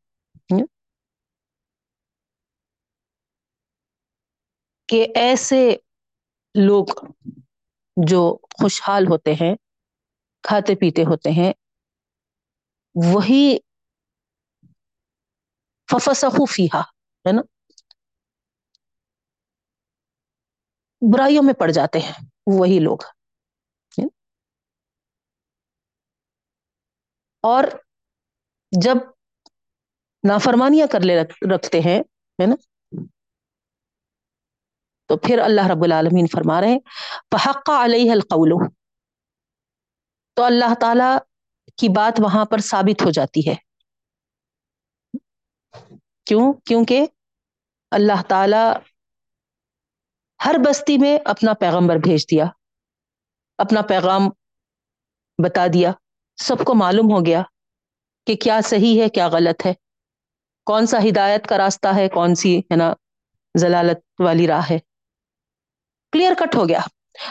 [4.89, 5.77] کہ ایسے
[6.67, 6.87] لوگ
[8.07, 9.57] جو خوشحال ہوتے ہیں،
[10.43, 11.53] کھاتے پیتے ہوتے ہیں،
[13.15, 13.59] وہی
[15.91, 17.60] ففسفیحا ہے نا؟
[21.01, 22.13] برائیوں میں پڑ جاتے ہیں،
[22.47, 22.99] وہی لوگ۔
[27.43, 27.65] اور
[28.83, 28.95] جب
[30.29, 31.23] نافرمانیاں کر لے
[31.55, 32.01] رکھتے ہیں،
[32.43, 32.55] ہے نا؟
[35.07, 36.79] تو پھر اللہ رب العالمین فرما رہے ہیں
[37.85, 38.69] علیہ القول۔
[40.35, 41.19] تو اللہ تعالی
[41.77, 43.55] کی بات وہاں پر ثابت ہو جاتی ہے۔
[46.25, 47.07] کیوں؟ کیونکہ
[47.91, 48.90] اللہ تعالی
[50.41, 52.45] ہر بستی میں اپنا پیغمبر بھیج دیا،
[53.59, 54.29] اپنا پیغام
[55.39, 55.91] بتا دیا،
[56.39, 57.43] سب کو معلوم ہو گیا
[58.27, 59.73] کہ کیا صحیح ہے، کیا غلط ہے،
[60.67, 62.93] کون سا ہدایت کا راستہ ہے، کون سی ہے نا
[63.55, 64.79] ضلالت والی راہ ہے۔
[66.13, 66.81] کلیئر کٹ ہو گیا۔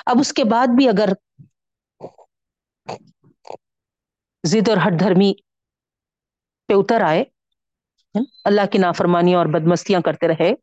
[0.05, 1.09] اب اس کے بعد بھی اگر
[4.43, 5.33] ضد اور ہٹ دھرمی
[6.69, 7.23] پہ اتر آئے،
[8.45, 10.53] اللہ کی نافرمانیاں اور بدمستیاں کرتے رہے،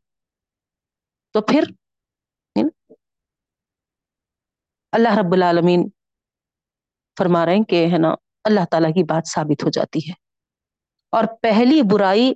[1.35, 1.63] تو پھر
[4.91, 5.89] اللہ رب العالمین
[7.17, 8.09] فرما رہے ہیں کہ ہے نا،
[8.43, 10.13] اللہ تعالیٰ کی بات ثابت ہو جاتی ہے۔
[11.09, 12.33] اور پہلی برائی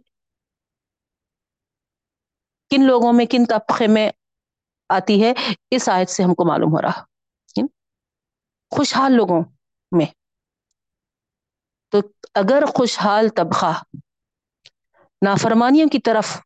[2.70, 4.12] کن لوگوں میں، کن طبقے میں
[4.90, 5.34] آتی ہے،
[5.72, 7.04] اس آیت سے ہم کو معلوم ہو رہا۔
[7.56, 7.68] یعنی
[8.76, 9.44] خوشحال لوگوں
[9.92, 10.06] میں۔
[11.92, 11.98] تو
[12.34, 13.84] اگر خوشحال طبقہ
[15.26, 16.38] نافرمانیوں کی طرف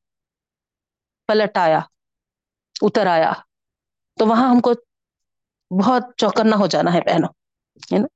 [1.27, 1.79] پلٹ آیا،
[2.81, 3.33] اتر آیا،
[4.19, 4.73] تو وہاں ہم کو
[5.71, 7.27] بہت چوکنا ہو جانا ہے پہنو
[7.93, 8.07] ہے نا؟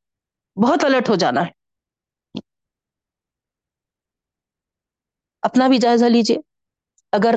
[0.57, 1.51] بہت الرٹ ہو جانا ہے۔
[5.43, 6.38] اپنا بھی جائزہ لیجیے
[7.12, 7.35] اگر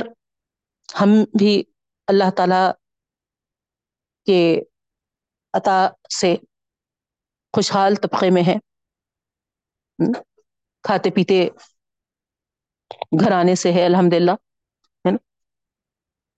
[1.00, 1.62] ہم بھی
[2.08, 2.62] اللہ تعالی
[4.26, 4.60] کے
[5.54, 5.88] عطا
[6.20, 6.34] سے
[7.54, 8.54] خوشحال طبقے میں ہے
[10.84, 11.48] کھاتے پیتے
[13.20, 14.30] گھر آنے سے ہے الحمد للہ
[15.04, 15.18] ہے نا؟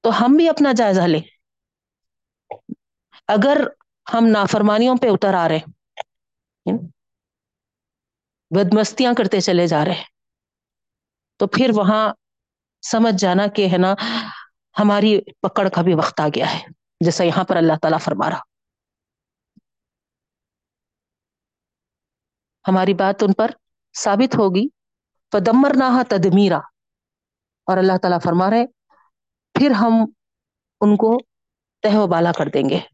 [0.00, 1.33] تو ہم بھی اپنا جائزہ لیں۔
[3.28, 3.56] اگر
[4.14, 5.58] ہم نافرمانیوں پہ اتر آ رہے
[8.50, 10.02] بدمستیاں کرتے چلے جا رہے
[11.36, 12.12] تو پھر وہاں
[12.90, 13.94] سمجھ جانا کہ ہے نا،
[14.78, 16.66] ہماری پکڑ کا بھی وقت آ گیا ہے،
[17.04, 18.40] جیسا یہاں پر اللہ تعالیٰ فرما رہا۔
[22.68, 23.50] ہماری بات ان پر
[23.96, 24.68] ثابت ہوگی۔
[25.30, 26.58] پدمر نہ تدمیرا۔
[27.66, 28.66] اور اللہ تعالیٰ فرما رہے
[29.52, 29.92] پھر ہم
[30.80, 31.18] ان کو
[31.82, 32.93] تہ و بالا کر دیں گے۔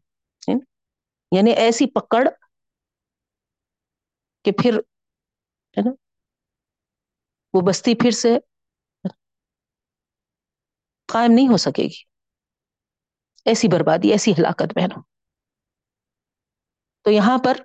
[1.31, 2.27] یعنی ایسی پکڑ
[4.45, 4.73] کہ پھر،
[5.77, 5.91] ہے نا؟
[7.53, 8.37] وہ بستی پھر سے
[11.09, 12.03] قائم نہیں ہو سکے گی۔
[13.45, 15.01] ایسی بربادی، ایسی ہلاکت، بہنوں۔
[17.05, 17.57] تو یہاں پر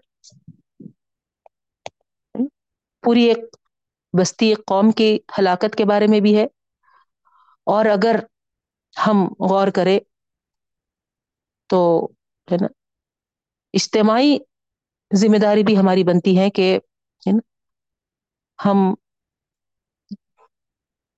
[3.02, 3.38] پوری ایک
[4.20, 6.46] بستی، ایک قوم کی ہلاکت کے بارے میں بھی ہے۔
[7.66, 8.16] اور اگر
[9.06, 9.98] ہم غور کریں
[11.70, 12.08] تو
[12.48, 12.66] ہے نا؟
[13.74, 14.36] اجتماعی
[15.10, 16.78] ذمہ داری بھی ہماری بنتی ہے کہ
[18.58, 18.94] ہم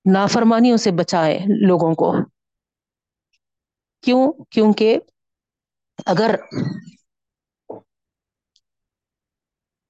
[0.05, 2.13] نافرمانیوں سے بچائے لوگوں کو۔
[4.05, 4.99] کیوں؟ کیونکہ
[6.07, 6.35] اگر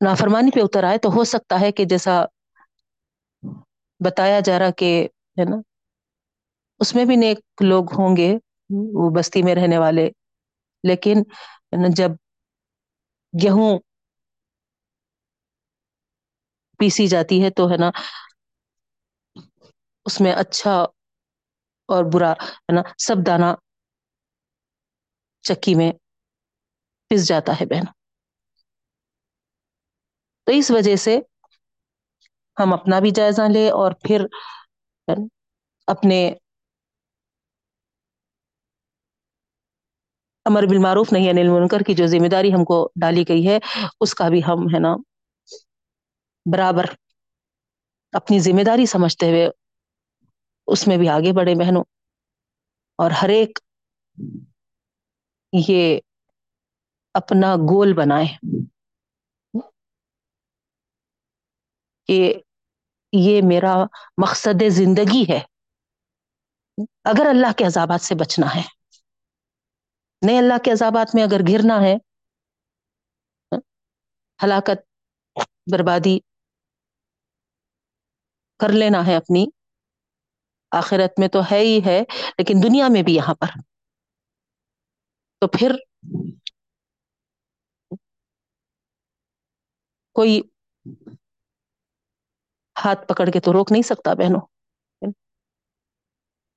[0.00, 2.24] نافرمانی پہ اتر آئے تو ہو سکتا ہے کہ جیسا
[4.00, 4.90] بتایا جا رہا کہ
[5.38, 5.56] ہے نا،
[6.80, 8.30] اس میں بھی نیک لوگ ہوں گے،
[8.94, 10.08] وہ بستی میں رہنے والے۔
[10.84, 11.22] لیکن
[11.94, 12.10] جب
[13.34, 13.78] گیہوں
[16.80, 17.90] پیسی جاتی ہے تو ہے نا
[20.06, 20.74] اس میں اچھا
[21.88, 23.54] اور برا ہے نا سب دانا
[25.44, 25.90] چکی میں
[27.10, 27.86] پس جاتا ہے بہن۔
[30.46, 31.18] تو اس وجہ سے
[32.56, 34.24] ہم اپنا بھی جائزہ لیں اور پھر
[35.88, 36.18] اپنے
[40.48, 43.58] امر بالمعروف نہیں انل منکر کی جو ذمہ داری ہم کو ڈالی گئی ہے،
[44.00, 44.96] اس کا بھی ہم، ہے نا،
[46.52, 46.84] برابر
[48.12, 49.48] اپنی ذمہ داری سمجھتے ہوئے
[50.66, 51.84] اس میں بھی آگے بڑھے بہنوں۔
[52.98, 53.58] اور ہر ایک
[55.52, 56.00] یہ
[57.14, 58.26] اپنا گول بنائے
[62.06, 62.34] کہ
[63.12, 63.76] یہ میرا
[64.22, 65.40] مقصد زندگی ہے۔
[67.04, 68.77] اگر اللہ کے عذابات سے بچنا ہے۔
[70.22, 71.96] نہیں، اللہ کے عذابات میں اگر گرنا ہے،
[74.44, 74.80] ہلاکت،
[75.72, 76.18] بربادی
[78.60, 79.46] کر لینا ہے اپنی۔
[80.72, 82.00] آخرت میں تو ہے ہی ہے،
[82.38, 83.58] لیکن دنیا میں بھی یہاں پر۔
[85.42, 85.72] تو پھر
[90.16, 90.40] کوئی
[92.76, 94.40] ہاتھ پکڑ کے تو روک نہیں سکتا بہنوں۔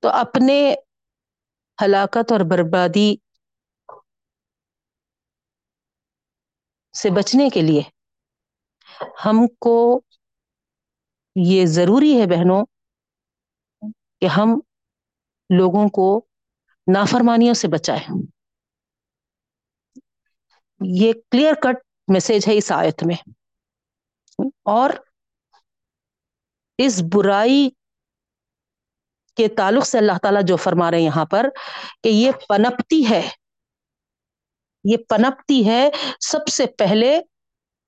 [0.02, 0.74] تو اپنے
[1.84, 3.16] ہلاکت اور بربادی
[6.92, 7.82] سے بچنے کے لیے
[9.24, 10.00] ہم کو
[11.36, 12.64] یہ ضروری ہے بہنوں
[14.20, 14.60] کہ ہم
[15.58, 16.26] لوگوں کو
[16.94, 18.06] نافرمانیوں سے بچائے
[20.80, 21.76] یہ کلیئر کٹ
[22.08, 23.16] میسج ہے اس آیت میں۔
[24.64, 24.90] اور
[26.78, 27.70] اس برائی
[29.36, 31.46] کے تعلق سے اللہ تعالی جو فرما رہے ہیں یہاں پر
[32.02, 33.28] کہ یہ پنپتی ہے۔
[34.84, 35.88] یہ پنپتی ہے
[36.20, 37.18] سب سے پہلے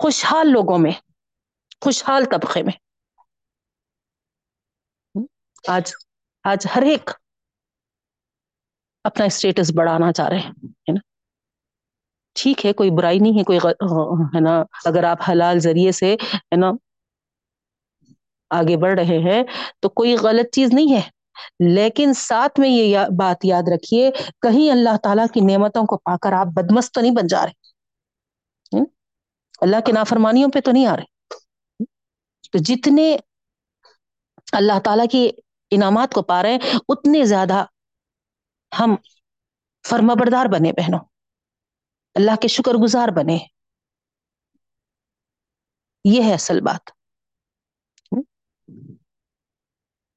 [0.01, 0.93] خوشحال لوگوں میں،
[1.85, 2.73] خوشحال طبقے میں۔
[5.69, 5.93] آج
[6.45, 7.11] آج ہر ایک
[9.05, 11.01] اپنا اسٹیٹس بڑھانا چاہ رہے ہیں نا؟
[12.37, 13.59] ٹھیک ہے، کوئی برائی نہیں ہے، کوئی
[14.35, 16.71] ہے نا؟ اگر آپ حلال ذریعے سے، ہے نا،
[18.51, 19.43] آگے بڑھ رہے ہیں
[19.81, 21.03] تو کوئی غلط چیز نہیں ہے۔
[21.59, 24.11] لیکن ساتھ میں یہ بات یاد رکھیے،
[24.43, 27.65] کہیں اللہ تعالی کی نعمتوں کو پا کر آپ بدمست تو نہیں بن جا رہے۔
[29.61, 31.05] اللہ کے نافرمانیوں پہ تو نہیں آ رہے۔
[32.53, 33.17] تو جتنے
[34.53, 35.31] اللہ تعالیٰ کی
[35.71, 36.59] انعامات کو پا رہے ہیں،
[36.89, 37.65] اتنے زیادہ
[38.81, 38.95] ہم
[39.89, 40.99] فرما بردار بنے بہنوں۔
[42.15, 43.39] اللہ کے شکر گزار بنے۔
[46.05, 46.94] یہ ہے اصل بات۔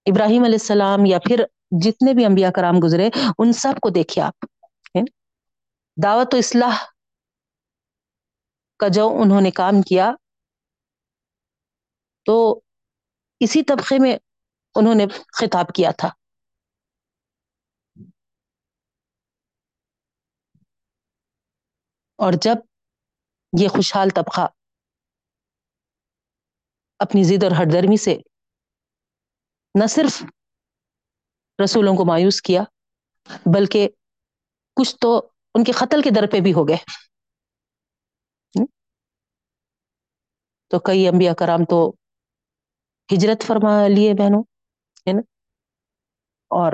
[0.08, 1.43] ابراہیم علیہ السلام یا پھر
[1.84, 4.45] جتنے بھی انبیاء کرام گزرے، ان سب کو دیکھیے آپ
[5.97, 6.78] دعوت و اصلاح
[8.80, 10.12] کا جو انہوں نے کام کیا،
[12.26, 12.36] تو
[13.41, 14.16] اسی طبقے میں
[14.76, 16.10] انہوں نے خطاب کیا تھا۔
[22.20, 22.58] اور جب
[23.53, 24.47] یہ خوشحال طبقہ
[26.99, 28.18] اپنی ضد اور ہٹ درمی سے
[29.76, 30.24] نہ صرف
[31.63, 32.63] رسولوں کو مایوس کیا،
[33.53, 33.89] بلکہ
[34.76, 35.18] کچھ تو
[35.55, 36.78] ان کے قتل کے در پہ بھی ہو گئے۔
[40.68, 41.93] تو کئی انبیاء کرام تو
[43.13, 44.43] ہجرت فرما لیے بہنوں،
[45.07, 45.22] ہے نا؟
[46.47, 46.74] اور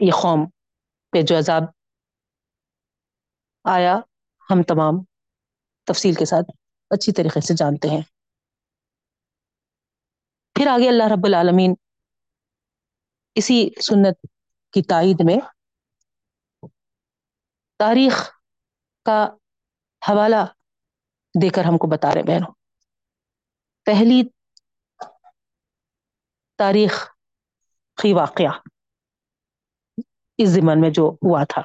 [0.00, 0.46] یہ قوم
[1.12, 1.62] پہ جو عذاب
[3.64, 3.96] آیا،
[4.50, 4.94] ہم تمام
[5.84, 6.50] تفصیل کے ساتھ
[6.90, 8.17] اچھی طریقے سے جانتے ہیں۔
[10.58, 11.74] پھر آگے اللہ رب العالمین
[13.36, 14.26] اسی سنت
[14.74, 15.36] کی تائید میں
[17.80, 18.14] تاریخ
[19.06, 19.18] کا
[20.02, 20.44] حوالہ
[21.34, 22.52] دے کر ہم کو بتا رہے بہنوں۔
[23.86, 24.22] پہلی
[26.58, 26.94] تاریخ
[27.98, 28.52] کی واقعہ
[30.38, 31.62] اس زمن میں جو ہوا تھا،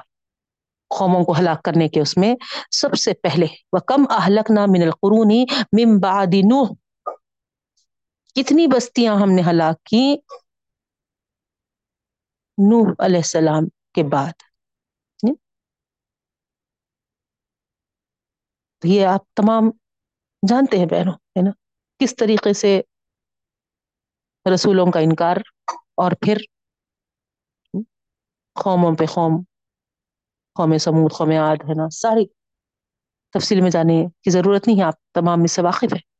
[0.90, 2.34] قوموں کو ہلاک کرنے کے اس میں
[2.70, 5.98] سب سے پہلے وہ کم اہلک نہ من القرونی مم
[8.36, 10.16] کتنی بستیاں ہم نے ہلاک کی
[12.58, 14.32] نوح علیہ السلام کے بعد؟
[18.82, 19.70] یہ آپ تمام
[20.48, 21.50] جانتے ہیں بہنوں، ہے نا؟
[21.98, 22.80] کس طریقے سے
[24.54, 25.36] رسولوں کا انکار
[25.94, 26.36] اور پھر
[28.52, 29.42] قوموں پہ قوم
[30.56, 32.26] قوم سمود، قوم عاد، ہے نا؟ ساری
[33.34, 36.13] تفصیل میں جانے کی ضرورت نہیں ہے، آپ تمام اس سے واقف ہے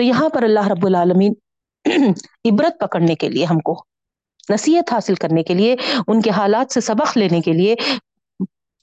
[0.00, 1.32] تو یہاں پر اللہ رب العالمین
[2.44, 3.72] عبرت پکڑنے کے لیے ہم کو
[4.48, 5.74] نصیحت حاصل کرنے کے لیے،
[6.06, 7.74] ان کے حالات سے سبق لینے کے لیے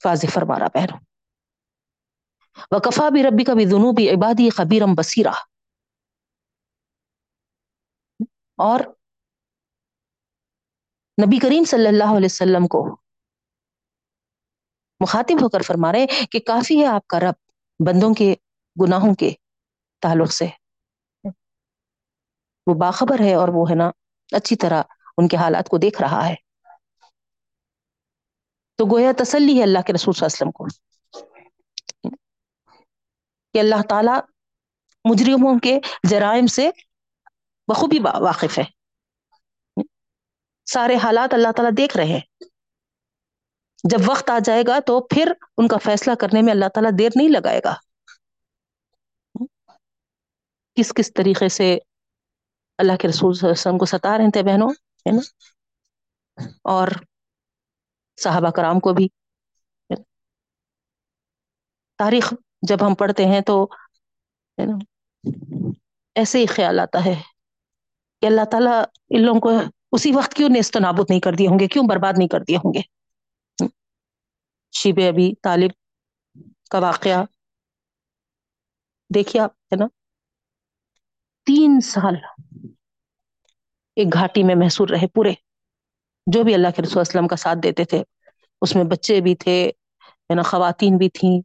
[0.02, 0.96] واضح فرما رہا پہنو
[2.72, 5.32] وکفا بھی ربی کا بھی جنوبی عبادی خبیرم بصیرہ
[8.58, 8.80] اور
[11.18, 12.96] نبی کریم صلی اللہ علیہ وسلم کو
[15.00, 17.36] مخاطب ہو کر فرما رہے کہ کافی ہے آپ کا رب
[17.80, 18.34] بندوں کے
[18.76, 19.30] گناہوں کے
[20.02, 20.46] تعلق سے۔
[22.68, 23.90] وہ باخبر ہے اور وہ ہے نا
[24.32, 24.82] اچھی طرح
[25.16, 26.34] ان کے حالات کو دیکھ رہا ہے۔
[28.76, 30.66] تو گویا تسلی ہے اللہ کے رسول صلی اللہ علیہ وسلم کو۔
[33.52, 34.20] کہ اللہ تعالی
[35.04, 35.78] مجرموں کے
[36.10, 36.70] جرائم سے
[37.68, 38.64] بخوبی واقف ہے۔
[40.66, 42.20] سارے حالات اللہ تعالیٰ دیکھ رہے ہیں۔
[43.90, 47.08] جب وقت آ جائے گا تو پھر ان کا فیصلہ کرنے میں اللہ تعالیٰ دیر
[47.16, 47.74] نہیں لگائے گا۔
[50.74, 51.78] کس کس طریقے سے
[52.78, 55.20] اللہ کے رسول صلی اللہ علیہ وسلم کو ستا رہے تھے بہنوں، ہے نا؟
[56.64, 56.88] اور
[58.16, 59.08] صحابہ کرام کو بھی۔
[61.96, 63.64] تاریخ جب ہم پڑھتے ہیں تو،
[64.60, 64.78] ہے نا؟
[66.14, 67.14] ایسے ہی خیال آتا ہے
[68.20, 69.50] کہ اللہ تعالیٰ ان لوگوں کو
[69.92, 72.40] اسی وقت کیوں نیست و نابود نہیں کر دیے ہوں گے؟ کیوں برباد نہیں کر
[72.40, 72.80] دیے ہوں گے؟
[74.72, 75.70] شیب ابھی طالب
[76.70, 77.24] کا واقعہ۔
[79.14, 79.86] دیکھیے آپ، ہے نا؟
[81.44, 82.14] تین سال
[83.98, 85.32] ایک گھاٹی میں محسور رہے پورے۔
[86.26, 88.02] جو بھی اللہ کے رسول اسلم کا ساتھ دیتے تھے،
[88.62, 89.70] اس میں بچے بھی تھے
[90.34, 91.40] نا خواتین بھی تھیں،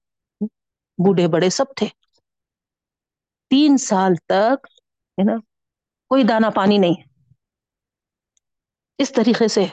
[0.97, 1.87] بوڑھے بڑے سب تھے۔
[3.51, 4.67] تین سال تک،
[5.17, 5.35] ہے نا،
[6.11, 6.95] کوئی دانا پانی نہیں۔
[8.99, 9.63] اس طریقے سے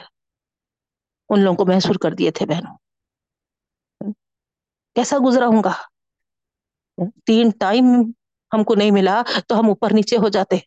[1.29, 2.75] ان لوگوں کو محسور کر دیے تھے بہنوں۔
[4.95, 5.71] کیسا گزرا ہوں گا؟
[7.25, 7.85] تین ٹائم
[8.51, 10.57] ہم کو نہیں ملا تو ہم اوپر نیچے ہو جاتے۔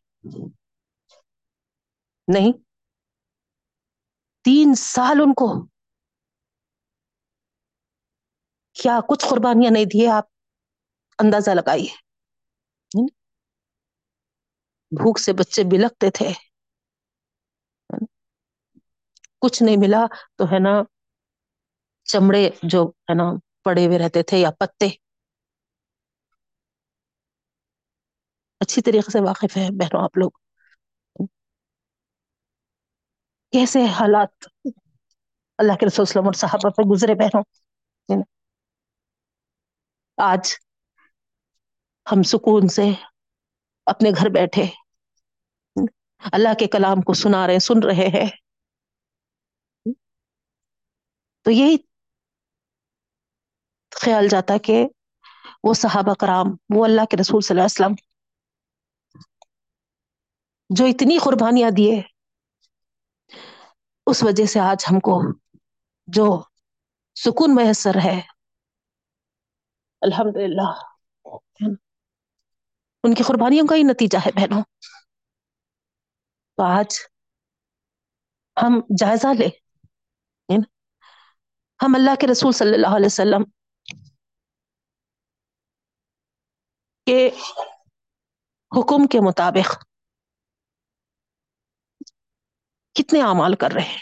[2.28, 2.52] نہیں۔
[4.44, 5.48] تین سال ان کو۔
[8.76, 10.24] کیا کچھ قربانیاں نہیں دیے آپ۔
[11.18, 11.92] اندازہ لگائیے۔
[14.92, 16.30] بھوک سے بچے بلکتے تھے۔
[19.38, 20.06] کچھ نہیں ملا
[20.36, 20.74] تو ہے نا
[22.06, 23.24] چمڑے جو ہے نا
[23.64, 24.88] پڑے ہوئے رہتے تھے یا پتے۔
[28.60, 30.30] اچھی طریقے سے واقف ہے بہنوں آپ لوگ۔
[33.54, 34.46] کیسے حالات
[35.58, 37.42] اللہ کے رسول وسلم اور صحابہ پہ گزرے بہنوں؟
[38.08, 38.22] جی
[40.18, 40.54] آج
[42.06, 42.82] ہم سکون سے
[43.86, 44.64] اپنے گھر بیٹھے
[46.32, 48.28] اللہ کے کلام کو سنا رہے سن رہے ہیں۔
[51.46, 51.76] تو یہی
[53.92, 54.84] خیال جاتا کہ
[55.64, 57.94] وہ صحابہ کرام، وہ اللہ کے رسول صلی اللہ علیہ وسلم
[60.70, 62.00] جو اتنی قربانیاں دیے
[64.06, 65.14] اس وجہ سے آج ہم کو
[66.08, 66.26] جو
[67.16, 68.20] سکون میسر ہے
[70.02, 70.68] الحمد للہ
[73.04, 74.62] ان کی قربانیوں کا ہی نتیجہ ہے بہنوں۔
[76.58, 76.90] تو آج
[78.56, 79.48] ہم جائزہ لے
[81.80, 83.42] ہم اللہ کے رسول صلی اللہ علیہ وسلم
[87.06, 87.18] کے
[88.72, 89.68] حکم کے مطابق
[92.94, 93.98] کتنے اعمال کر رہے ہیں؟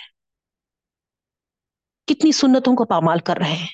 [2.07, 3.67] کتنی سنتوں کو پامال کر رہے ہیں؟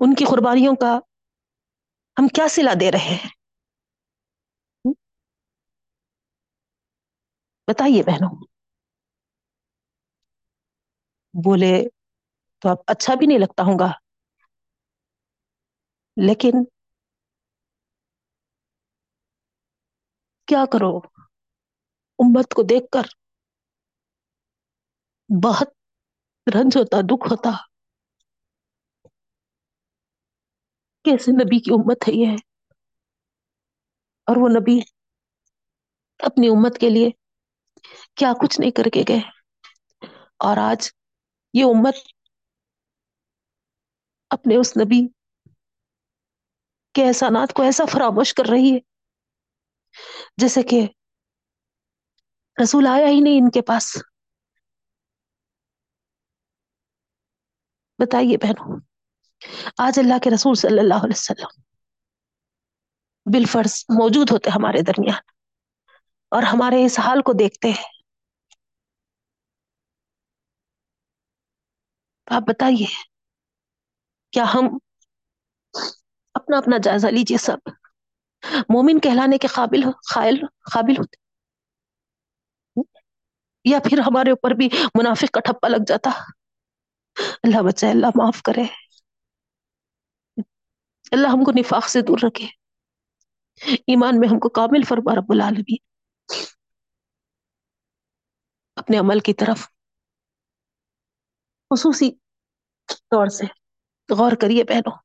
[0.00, 0.98] ان کی قربانیوں کا
[2.18, 3.28] ہم کیا سلا دے رہے ہیں؟
[7.66, 8.46] بتائیے بہنوں۔
[11.44, 11.88] بولے
[12.58, 13.92] تو اب اچھا بھی نہیں لگتا ہوں گا۔
[16.16, 16.64] لیکن
[20.48, 20.98] کیا کرو؟
[22.18, 23.06] امت کو دیکھ کر
[25.44, 25.68] بہت
[26.46, 27.50] رنج ہوتا، دکھ ہوتا۔
[31.04, 32.36] کیسے نبی کی امت ہے یہ؟
[34.26, 34.78] اور وہ نبی
[36.18, 37.10] اپنی امت کے لیے
[38.14, 39.20] کیا کچھ نہیں کر کے گئے؟
[40.38, 40.90] اور آج
[41.54, 41.94] یہ امت
[44.30, 45.06] اپنے اس نبی
[46.94, 48.87] کے احسانات کو ایسا فراموش کر رہی ہے
[50.38, 50.80] جیسے کہ
[52.62, 53.96] رسول آیا ہی نہیں ان کے پاس۔
[57.98, 58.80] بتائیے بہنوں،
[59.78, 61.62] آج اللہ کے رسول صلی اللہ علیہ وسلم
[63.26, 65.20] بالفرض موجود ہوتے ہمارے درمیان
[66.32, 67.90] اور ہمارے اس حال کو دیکھتے ہیں۔
[72.26, 72.86] آپ بتائیے،
[74.32, 74.78] کیا ہم
[76.34, 77.68] اپنا اپنا جائزہ لیجیے سب؟
[78.44, 79.82] مومن کہلانے کے قابل
[80.14, 80.36] قائل،
[80.72, 81.28] قابل ہوتے۔
[83.64, 86.10] یا پھر ہمارے اوپر بھی منافق کا ٹھپا لگ جاتا۔
[87.42, 88.62] اللہ بچائے، اللہ معاف کرے۔
[91.10, 92.46] اللہ ہم کو نفاق سے دور رکھے۔
[93.86, 95.76] ایمان میں ہم کو کامل فرما، رب العالمین۔
[98.76, 99.66] اپنے عمل کی طرف۔
[101.70, 102.10] خصوصی
[102.86, 103.44] طور سے۔
[104.14, 104.98] غور کریے بہنوں۔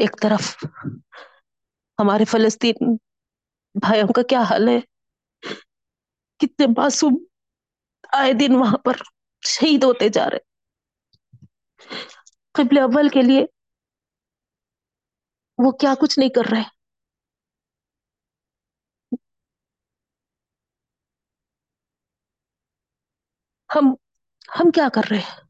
[0.00, 0.44] ایک طرف
[1.98, 2.94] ہمارے فلسطین
[3.74, 4.78] بھائیوں کا کیا حال ہے؟
[6.40, 7.14] کتنے معصوم
[8.12, 8.96] آئے دن وہاں پر
[9.42, 10.48] شہید ہوتے جا رہے
[12.54, 13.44] قبل اول کے لیے
[15.58, 16.62] وہ کیا کچھ نہیں کر رہے۔
[23.70, 23.86] ہم
[24.48, 25.49] ہم کیا کر رہے ہیں؟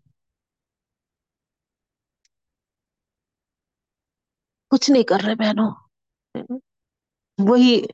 [4.71, 5.71] کچھ نہیں کر رہے بہنوں۔
[7.39, 7.87] وہی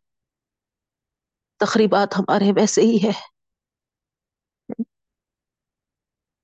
[1.60, 3.12] تقریبات ہمارے ویسے ہی ہے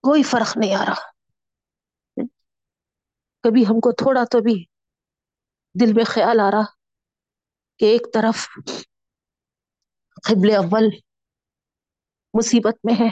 [0.04, 1.10] کوئی فرق نہیں آ رہا۔
[3.44, 4.64] کبھی ہم کو تھوڑا تو بھی
[5.74, 6.62] دل میں خیال آ رہا
[7.80, 8.46] کہ ایک طرف
[10.22, 10.88] قبل اول
[12.34, 13.08] مصیبت میں ہے،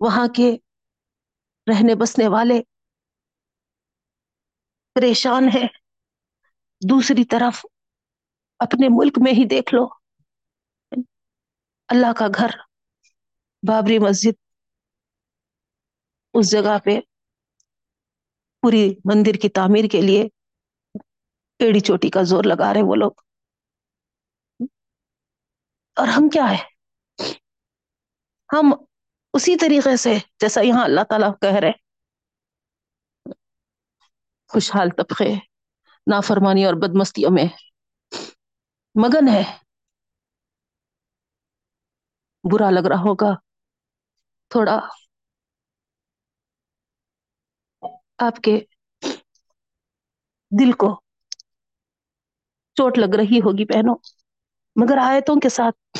[0.00, 0.50] وہاں کے
[1.66, 2.60] رہنے بسنے والے
[4.94, 5.66] پریشان ہے۔
[6.82, 7.66] دوسری طرف
[8.58, 9.86] اپنے ملک میں ہی دیکھ لو۔
[11.88, 12.50] اللہ کا گھر،
[13.62, 14.34] بابری مسجد،
[16.34, 16.98] اس جگہ پہ
[18.62, 20.28] پوری مندر کی تعمیر کے لیے
[21.60, 23.12] ایڑی چوٹی کا زور لگا رہے وہ لوگ۔
[25.96, 26.62] اور ہم کیا ہے
[28.48, 28.72] ہم
[29.34, 31.70] اسی طریقے سے جیسا یہاں اللہ تعالیٰ کہہ رہے
[34.52, 35.34] خوشحال طبقے،
[36.06, 37.44] نافرمانی اور بدمستیوں میں
[38.94, 39.58] مگن ہے۔
[42.52, 43.34] برا لگ رہا ہوگا۔
[44.48, 44.80] تھوڑا
[48.18, 48.60] آپ کے
[50.60, 51.00] دل کو
[52.74, 53.94] چوٹ لگ رہی ہوگی بہنوں۔
[54.76, 55.98] مگر آیتوں کے ساتھ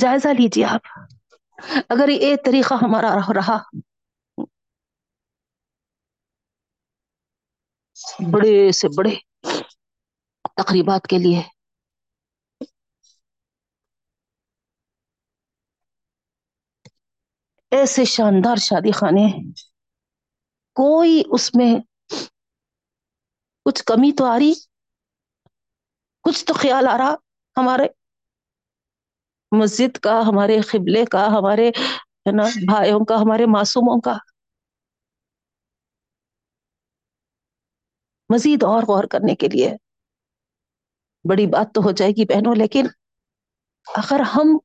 [0.00, 0.80] جائزہ لیجیے آپ۔
[1.88, 3.56] اگر یہ طریقہ ہمارا رہا
[8.30, 9.14] بڑے سے بڑے
[10.56, 11.40] تقریبات کے لیے۔
[17.72, 19.26] ایسے شاندار شادی خانے،
[20.76, 21.72] کوئی اس میں
[23.66, 24.52] کچھ کمی تو آ رہی؟
[26.24, 27.14] کچھ تو خیال آ رہا
[27.56, 27.86] ہمارے
[29.52, 31.68] مسجد کا، ہمارے قبلے کا، ہمارے،
[32.22, 34.14] ہے نا، بھائیوں کا، ہمارے معصوموں کا؟
[38.34, 39.70] مزید اور غور کرنے کے لیے۔
[41.28, 42.86] بڑی بات تو ہو جائے گی بہنوں، لیکن
[43.96, 44.58] اگر ہم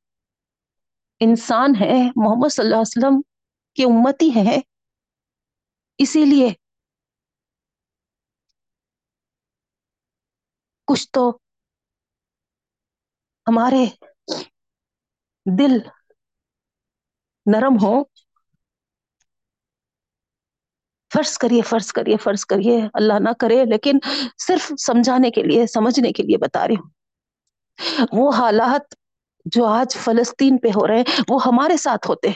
[1.20, 3.22] انسان ہیں، محمد صلی اللہ علیہ وسلم
[3.74, 4.58] کی امتی ہیں،
[5.98, 6.50] اسی لیے
[10.88, 11.30] کچھ تو
[13.48, 13.86] ہمارے
[15.58, 15.78] دل
[17.46, 18.04] نرم ہو
[21.14, 24.00] فرض کریے فرض کریے فرض کریے، اللہ نہ کرے، لیکن
[24.38, 26.90] صرف سمجھانے کے لیے، سمجھنے کے لیے بتا رہی ہوں۔
[28.12, 28.96] وہ حالات
[29.46, 32.32] جو آج فلسطین پہ ہو رہے ہیں، وہ ہمارے ساتھ ہوتے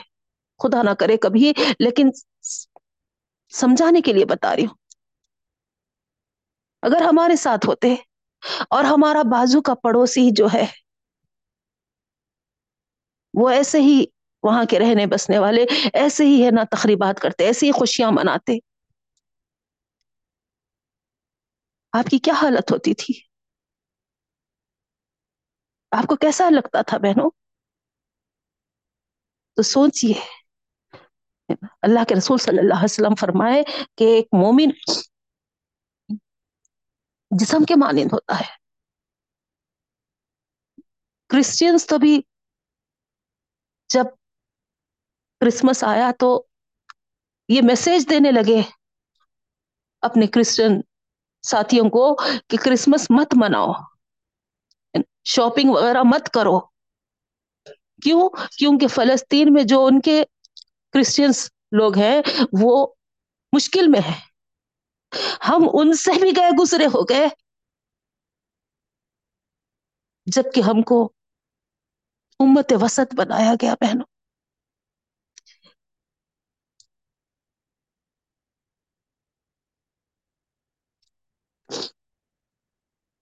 [0.60, 2.10] خدا نہ کرے کبھی، لیکن
[3.50, 4.76] سمجھانے کے لیے بتا رہی ہوں۔
[6.82, 7.96] اگر ہمارے ساتھ ہوتے
[8.70, 10.66] اور ہمارا بازو کا پڑوسی جو ہے،
[13.34, 14.06] وہ ایسے ہی
[14.44, 18.58] وہاں کے رہنے بسنے والے ایسے ہی ہے نا تقریبات کرتے، ایسے ہی خوشیاں مناتے۔
[21.92, 23.22] آپ کی کیا حالت ہوتی تھی؟
[25.92, 27.30] آپ کو کیسا لگتا تھا بہنوں؟
[29.56, 30.14] تو سوچئے۔
[31.82, 33.64] اللہ کے رسول صلی اللہ علیہ وسلم فرمائے
[33.98, 34.70] کہ ایک مومن
[37.40, 38.64] جسم کے مانند ہوتا ہے۔
[41.28, 42.22] کرسچنس تو بھی
[43.90, 44.23] جب
[45.44, 46.46] کرسمس آیا تو
[47.50, 48.62] یہ میسج دینے لگے
[50.02, 50.82] اپنے کرسچن
[51.42, 52.16] ساتھیوں کو
[52.48, 53.72] کہ کرسمس مت مناؤ،
[55.24, 56.60] شاپنگ وغیرہ مت کرو۔
[58.04, 60.24] کیوں؟ کیونکہ فلسطین میں جو ان کے
[60.94, 62.22] کرسچنس لوگ ہیں
[62.62, 62.88] وہ
[63.52, 64.20] مشکل میں ہے
[65.50, 67.28] ہم ان سے بھی گئے، گزرے ہو گئے۔
[70.26, 71.14] جبکہ ہم کو
[72.40, 74.13] امت وسط بنایا گیا، بہنوں۔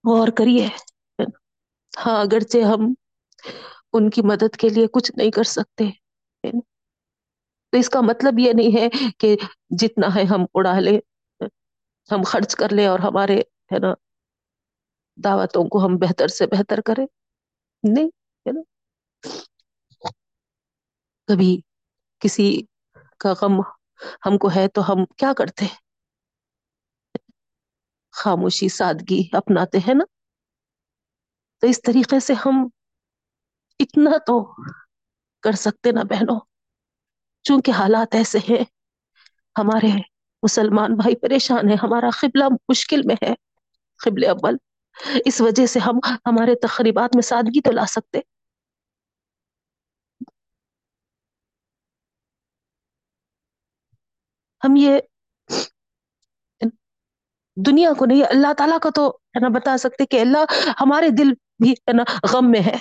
[0.04, 0.68] غور کریے۔
[1.94, 2.94] ہاں اگرچہ ہم
[3.94, 5.84] ان کی مدد کے لیے کچھ نہیں کر سکتے۔
[7.74, 8.88] تو اس کا مطلب یہ نہیں ہے
[9.18, 9.36] کہ
[9.70, 11.00] جتنا ہے ہم اڑا لے
[12.10, 13.38] ہم خرچ کر لیں اور ہمارے،
[13.72, 13.94] ہے نا،
[15.18, 17.06] دعوتوں کو ہم بہتر سے بہتر کریں۔
[17.84, 18.10] نہیں،
[18.46, 18.62] ہے نا۔
[21.28, 21.52] کبھی
[22.22, 22.48] کسی
[23.20, 23.60] کا غم
[24.26, 25.66] ہم کو ہے تو ہم کیا کرتے؟
[28.12, 30.04] خاموشی سادگی اپناتے ہیں نا؟
[31.60, 32.68] تو اس طریقے سے ہم
[33.80, 34.64] اتنا تو
[35.42, 36.40] کر سکتے نا بہنوں۔
[37.44, 38.64] چونکہ حالات ایسے ہیں،
[39.58, 40.00] ہمارے
[40.44, 43.34] مسلمان بھائی پریشان ہیں، ہمارا قبلہ مشکل میں ہے
[44.06, 44.56] قبل اول۔
[45.26, 48.20] اس وجہ سے ہم ہمارے تقریبات میں سادگی تو لا سکتے۔
[54.64, 55.00] ہم یہ
[57.56, 60.46] دنیا کو نہیں، اللہ تعالی کا تو ہے نا بتا سکتے کہ اللہ
[60.82, 61.32] ہمارے دل
[61.64, 62.78] بھی ہے نا غم میں ہے۔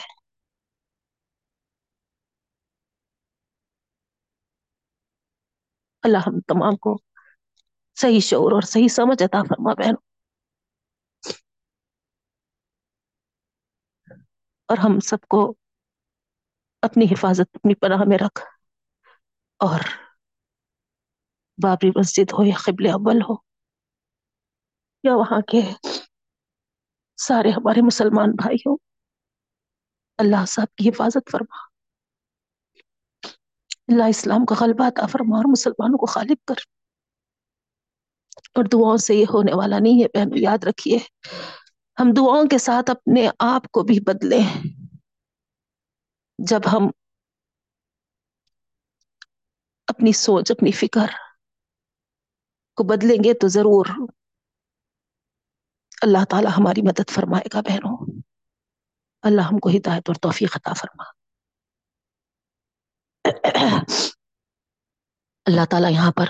[6.03, 6.97] اللہ ہم تمام کو
[7.95, 9.95] صحیح شعور اور صحیح سمجھ عطا فرما بہن۔
[14.69, 15.55] اور ہم سب کو
[16.83, 18.41] اپنی حفاظت، اپنی پناہ میں رکھ۔
[19.59, 19.81] اور
[21.63, 23.50] بابری مسجد ہو یا قبل اول ہو۔
[25.05, 25.61] یا وہاں کے
[27.17, 28.77] سارے ہمارے مسلمان بھائی ہوں؟
[30.19, 31.57] اللہ صاحب کی حفاظت فرما۔
[33.89, 36.55] اللہ اسلام کا غلبہ عطا فرما اور مسلمانوں کو غالب کر۔
[38.55, 40.99] اور دعاؤں سے یہ ہونے والا نہیں ہے، بہنوں، یاد رکھیے۔
[42.01, 44.67] ہم دعاؤں کے ساتھ اپنے آپ کو بھی بدلیں۔
[46.39, 46.91] جب ہم
[49.87, 51.07] اپنی سوچ، اپنی فکر
[52.77, 53.87] کو بدلیں گے تو ضرور
[56.03, 58.23] اللہ تعالی ہماری مدد فرمائے گا بہنوں۔
[59.23, 61.05] اللہ ہم کو ہدایت اور توفیق عطا فرما۔
[65.45, 66.27] اللہ تعالی یہاں پر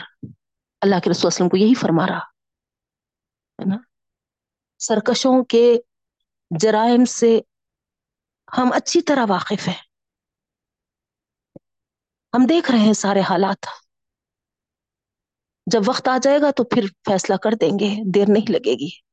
[0.80, 3.76] اللہ کے رسول وسلم کو یہی فرما رہا، ہے نا؟
[4.78, 5.76] سرکشوں کے
[6.60, 7.40] جرائم سے
[8.58, 9.82] ہم اچھی طرح واقف ہیں۔
[12.34, 13.66] ہم دیکھ رہے ہیں سارے حالات۔
[15.66, 19.09] جب وقت آ جائے گا تو پھر فیصلہ کر دیں گے، دیر نہیں لگے گی۔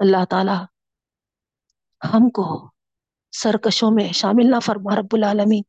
[0.00, 0.64] اللہ تعالی
[2.14, 2.70] ہم کو
[3.30, 5.62] سرکشوں میں شامل نہ فرما، رب العالمین۔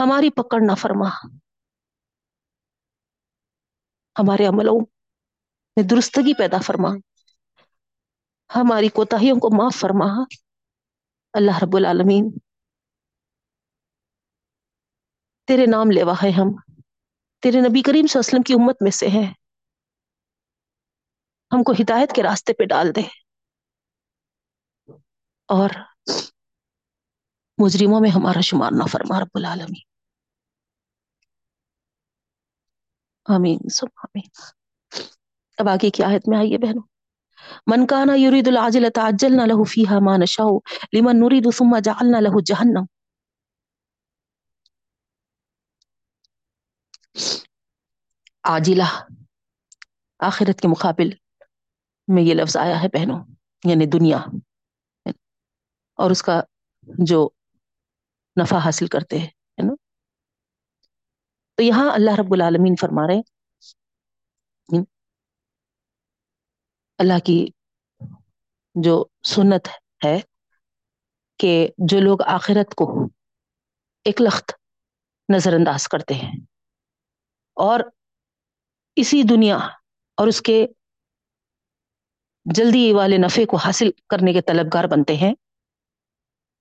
[0.00, 1.08] ہماری پکڑ نہ فرما۔
[4.18, 4.80] ہمارے عملوں
[5.76, 6.88] میں درستگی پیدا فرما۔
[8.56, 10.06] ہماری کوتاہیوں کو معاف فرما۔
[11.32, 12.30] اللہ رب العالمین،
[15.46, 16.48] تیرے نام لیوا ہے ہم۔
[17.42, 19.34] تیرے نبی کریم صلی اللہ علیہ وسلم کی امت میں سے ہیں۔
[21.52, 23.00] ہم کو ہدایت کے راستے پہ ڈال دے
[25.46, 25.70] اور
[27.58, 29.90] مجرموں میں ہمارا شمار نہ فرما رب العالمین۔
[33.24, 34.28] آمین، سب آمین۔
[35.58, 36.82] اب آگے کی آیت میں آئیے بہنوں۔
[37.66, 40.58] من کانا یرید العاجل تعجلنا له فيها ما نشاء،
[40.92, 42.84] لمن نريد ثم جعلنا له جهنم
[48.44, 49.12] عاجلہ،
[50.18, 51.29] آخرت کے مقابل۔
[52.10, 53.18] میں یہ لفظ آیا ہے بہنوں
[53.64, 54.18] یعنی دنیا۔
[55.98, 56.40] اور اس کا
[57.06, 57.28] جو
[58.36, 59.74] نفع حاصل کرتے ہیں نا؟
[61.58, 63.20] تو یہاں اللہ رب العالمین فرما رہے
[66.98, 67.46] اللہ کی
[68.74, 69.68] جو سنت
[70.04, 70.20] ہے
[71.40, 71.52] کہ
[71.90, 72.86] جو لوگ آخرت کو
[74.06, 74.52] ایک لخت
[75.28, 76.32] نظر انداز کرتے ہیں،
[77.56, 77.80] اور
[78.96, 79.56] اسی دنیا
[80.18, 80.66] اور اس کے
[82.44, 85.34] جلدی والے نفے کو حاصل کرنے کے طلبگار بنتے ہیں۔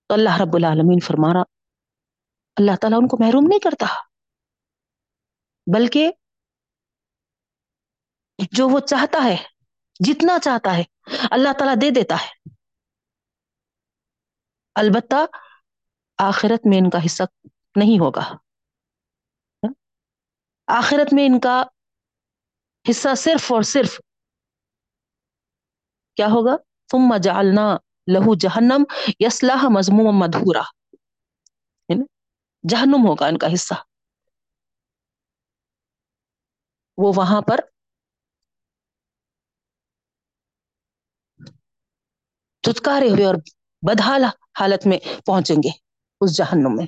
[0.08, 1.42] تو اللہ رب العالمین فرما رہا
[2.56, 3.86] اللہ تعالیٰ ان کو محروم نہیں کرتا،
[5.74, 6.12] بلکہ
[8.52, 9.36] جو وہ چاہتا ہے،
[10.08, 10.84] جتنا چاہتا ہے،
[11.32, 12.50] اللہ تعالیٰ دے دیتا ہے۔
[14.76, 15.16] البتہ
[16.18, 17.24] آخرت میں ان کا حصہ
[17.76, 18.36] نہیں ہوگا۔
[20.68, 21.64] آخرت میں ان کا
[22.90, 24.02] حصہ صرف اور صرف
[26.20, 26.56] کیا ہوگا؟
[26.92, 27.68] ثم جعلنا
[28.14, 28.84] لہو جہنم
[29.20, 30.62] یسلح مضموم مدھورا
[32.64, 33.74] جہنم ہوگا ان کا حصہ۔
[36.98, 37.60] وہ وہاں پر
[42.64, 43.36] چتکارے ہوئے اور
[43.82, 44.24] بدحال
[44.60, 45.72] حالت میں پہنچیں گے
[46.22, 46.86] اس جہنم میں۔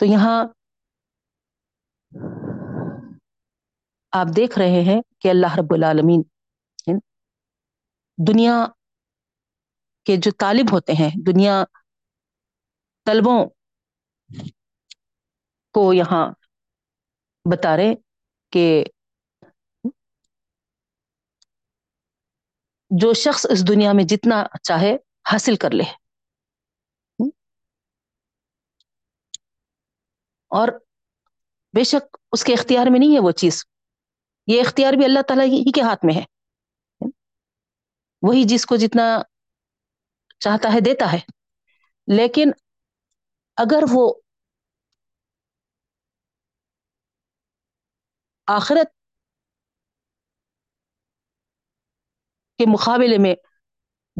[0.00, 0.44] تو یہاں
[4.18, 6.22] آپ دیکھ رہے ہیں کہ اللہ رب العالمین
[8.18, 8.66] دنیا
[10.06, 11.64] کے جو طالب ہوتے ہیں، دنیا
[13.04, 13.46] طلبوں
[15.74, 16.26] کو یہاں
[17.44, 17.94] بتا رہے
[18.52, 18.84] کہ
[22.90, 24.96] جو شخص اس دنیا میں جتنا چاہے
[25.32, 25.84] حاصل کر لے۔
[30.50, 30.68] اور
[31.74, 33.64] بے شک اس کے اختیار میں نہیں ہے وہ چیز۔
[34.48, 36.24] یہ اختیار بھی اللہ تعالیٰ ہی کے ہاتھ میں ہے۔
[38.22, 39.22] وہی جس کو جتنا
[40.38, 41.18] چاہتا ہے دیتا ہے۔
[42.16, 42.50] لیکن
[43.56, 44.14] اگر وہ
[48.46, 48.92] آخرت
[52.58, 53.34] کے مقابلے میں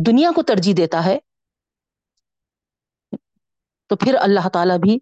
[0.07, 1.19] دنیا کو ترجیح دیتا ہے،
[3.87, 4.99] تو پھر اللہ تعالیٰ بھی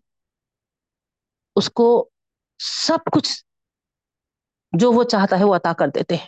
[1.57, 2.11] اس کو
[2.59, 3.45] سب کچھ
[4.79, 6.27] جو وہ چاہتا ہے وہ عطا کر دیتے ہیں۔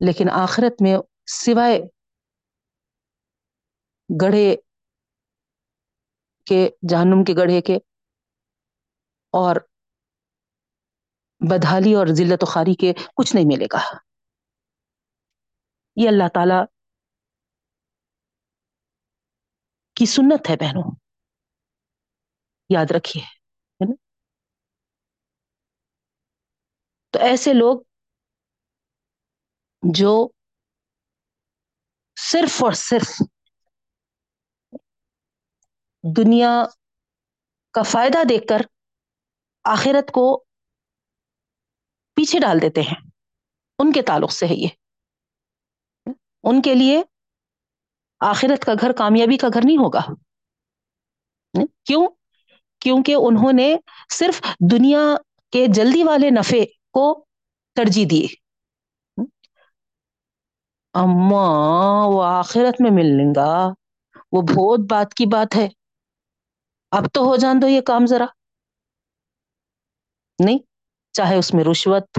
[0.00, 0.96] لیکن آخرت میں
[1.26, 1.80] سوائے
[4.22, 4.56] گڑھے
[6.46, 7.76] کے، جہنم کے گڑھے کے
[9.30, 9.56] اور
[11.50, 13.78] بدحالی اور ذلت و خاری کے کچھ نہیں ملے گا۔
[15.96, 16.64] یہ اللہ تعالی
[19.94, 20.96] کی سنت ہے بہنوں۔
[22.68, 23.94] یاد رکھیے ہے نا
[27.16, 27.80] تو ایسے لوگ
[29.94, 30.28] جو
[32.16, 33.22] صرف اور صرف
[36.16, 36.64] دنیا
[37.72, 38.56] کا فائدہ دیکھ کر
[39.64, 40.44] آخرت کو
[42.14, 43.10] پیچھے ڈال دیتے ہیں۔
[43.78, 44.68] ان کے تعلق سے ہے یہ۔
[46.42, 47.02] ان کے لیے
[48.20, 50.00] آخرت کا گھر کامیابی کا گھر نہیں ہوگا۔
[51.84, 52.08] کیوں؟
[52.80, 53.76] کیونکہ انہوں نے
[54.12, 54.40] صرف
[54.70, 55.00] دنیا
[55.52, 56.64] کے جلدی والے نفے
[56.96, 57.24] کو
[57.74, 58.26] ترجیح دیے۔
[60.92, 61.46] اما،
[62.06, 63.68] وہ آخرت میں مل لیں گا۔
[64.32, 65.68] وہ بہت بات کی بات ہے۔
[66.90, 68.26] اب تو ہو جان دو یہ کام ذرا۔
[70.44, 70.58] نہیں،
[71.12, 72.18] چاہے اس میں رشوت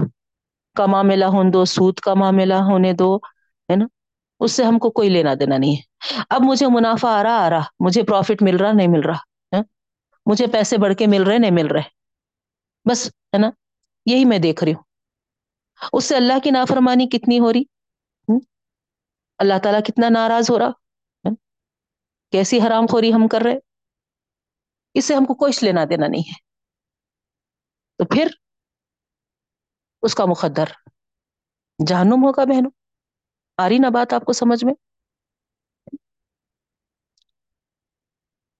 [0.76, 3.16] کا معاملہ ہون دو، سود کا معاملہ ہونے دو،
[3.70, 3.86] ہے نا؟
[4.40, 5.82] اس سے ہم کو کوئی لینا دینا نہیں ہے۔
[6.30, 9.18] اب مجھے منافع آ رہا آ رہا۔ مجھے پروفٹ مل رہا، نہیں مل رہا
[10.26, 11.82] مجھے پیسے بڑھ کے مل رہے، نہیں مل رہے۔
[12.90, 13.50] بس، ہے نا؟
[14.10, 14.82] یہی میں دیکھ رہی ہوں۔
[15.92, 17.62] اس سے اللہ کی نافرمانی کتنی ہو رہی؟
[19.38, 20.70] اللہ تعالیٰ کتنا ناراض ہو رہا؟
[22.32, 23.54] کیسی حرام خوری ہم کر رہے؟
[24.94, 26.40] اس سے ہم کو کوئی لینا دینا نہیں ہے۔
[27.98, 28.26] تو پھر
[30.02, 30.64] اس کا مقدر۔
[31.86, 32.70] جہنم ہوگا بہنوں۔
[33.56, 34.74] آ رہی نا بات آپ کو سمجھ میں؟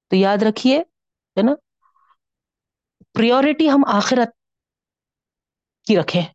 [0.09, 0.79] تو یاد رکھیے،
[1.37, 1.53] ہے نا؟
[3.13, 4.38] پریورٹی ہم آخرت
[5.89, 6.27] کی رکھیں؟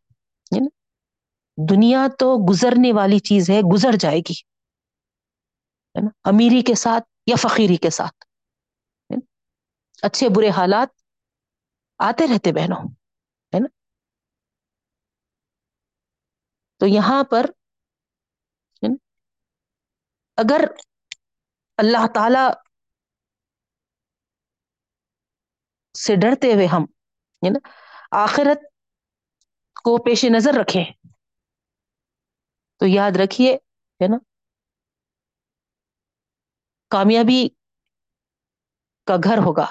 [1.58, 4.34] دنیا تو گزرنے والی چیز ہے، گزر جائے گی،
[5.94, 8.24] ہے نا؟ امیری کے ساتھ یا فقیری کے ساتھ
[10.02, 10.88] اچھے برے حالات
[12.00, 12.82] آتے رہتے بہنوں،
[13.52, 13.68] ہے نا؟
[16.80, 17.46] تو یہاں پر
[20.38, 20.64] اگر
[21.78, 22.44] اللہ تعالی
[25.94, 26.84] سے ڈرتے ہوئے ہم
[27.42, 27.68] نا؟
[28.22, 28.73] آخرت
[29.82, 30.84] کو پیش نظر رکھیں۔
[32.78, 33.54] تو یاد رکھیے،
[34.02, 34.16] ہے نا؟
[36.90, 37.48] کامیابی
[39.06, 39.66] کا گھر ہوگا،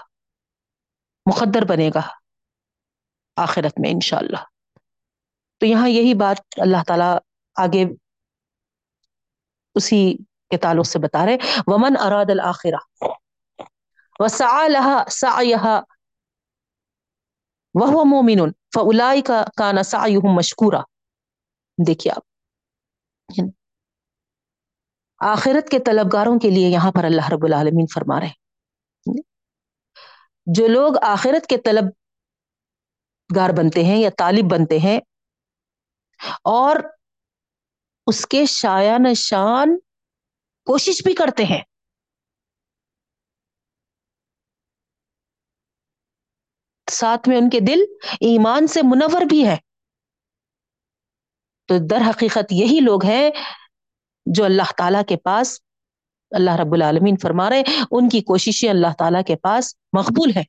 [1.26, 2.01] مقدر بنے گا
[3.36, 4.43] آخرت میں انشاءاللہ۔
[5.58, 7.18] تو یہاں یہی بات اللہ تعالی
[7.56, 7.86] آگے
[9.76, 10.18] اسی
[10.49, 11.38] کے تعلق سے بتا رہے
[11.68, 13.04] ومن اراد الآخرہ
[14.20, 15.93] وسعى لها سعيها
[17.76, 20.84] وهو مؤمن فاولئك كان سعيهم مشكورا.
[21.78, 22.24] دیکھیے آپ
[23.30, 23.52] یعنی
[25.22, 28.32] آخرت کے طلبگاروں کے لیے یہاں پر اللہ رب العالمین فرما رہے
[30.48, 31.86] جو لوگ آخرت کے طلب
[33.30, 35.00] گار بنتے ہیں یا طالب بنتے ہیں،
[36.52, 36.76] اور
[38.08, 39.78] اس کے شایان شان
[40.68, 41.62] کوشش بھی کرتے ہیں
[46.94, 47.80] ساتھ میں ان کے دل
[48.22, 49.58] ایمان سے منور بھی ہے۔
[51.68, 53.32] تو در حقیقت یہی لوگ ہیں
[54.26, 55.60] جو اللہ تعالی کے پاس،
[56.32, 60.44] اللہ رب العالمین فرما رہے ان کی کوششیں اللہ تعالی کے پاس مقبول ہے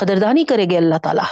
[0.00, 1.26] قدردانی کرے گے اللہ تعالی۔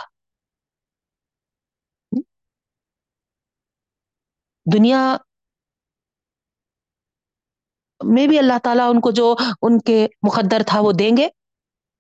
[4.77, 5.17] دنیا
[8.05, 11.29] میں بھی اللہ تعالیٰ ان کو جو ان کے مقدر تھا وہ دیں گے۔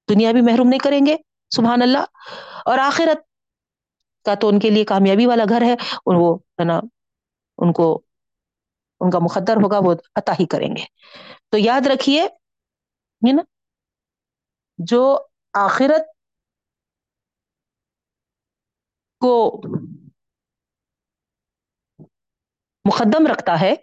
[0.09, 1.17] دنیا بھی محروم نہیں کریں گے،
[1.51, 2.05] سبحان اللہ۔
[2.65, 3.19] اور آخرت
[4.25, 6.81] کا تو ان کے لیے کامیابی والا گھر ہے، اور وہ ہے نا،
[7.59, 8.03] ان کو،
[9.01, 10.85] ان کا مقدر ہوگا، وہ عطا ہی کریں گے۔
[11.49, 12.29] تو یاد رکھیے
[13.33, 13.43] نا،
[14.79, 15.19] جو
[15.53, 16.03] آخرت
[19.21, 19.61] کو
[22.85, 23.75] مقدم رکھتا ہے،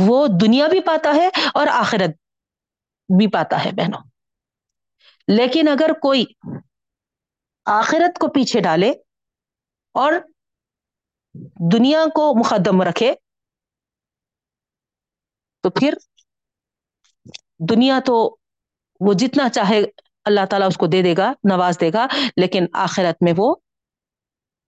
[0.00, 2.10] وہ دنیا بھی پاتا ہے اور آخرت
[3.18, 4.11] بھی پاتا ہے، بہنوں۔
[5.36, 6.24] لیکن اگر کوئی
[7.66, 8.90] آخرت کو پیچھے ڈالے
[9.94, 10.12] اور
[11.72, 13.14] دنیا کو مقدم رکھے،
[15.62, 15.94] تو پھر
[17.68, 18.36] دنیا تو
[19.00, 19.82] وہ جتنا چاہے
[20.24, 22.06] اللہ تعالیٰ اس کو دے دے گا، نواز دے گا،
[22.36, 23.54] لیکن آخرت میں وہ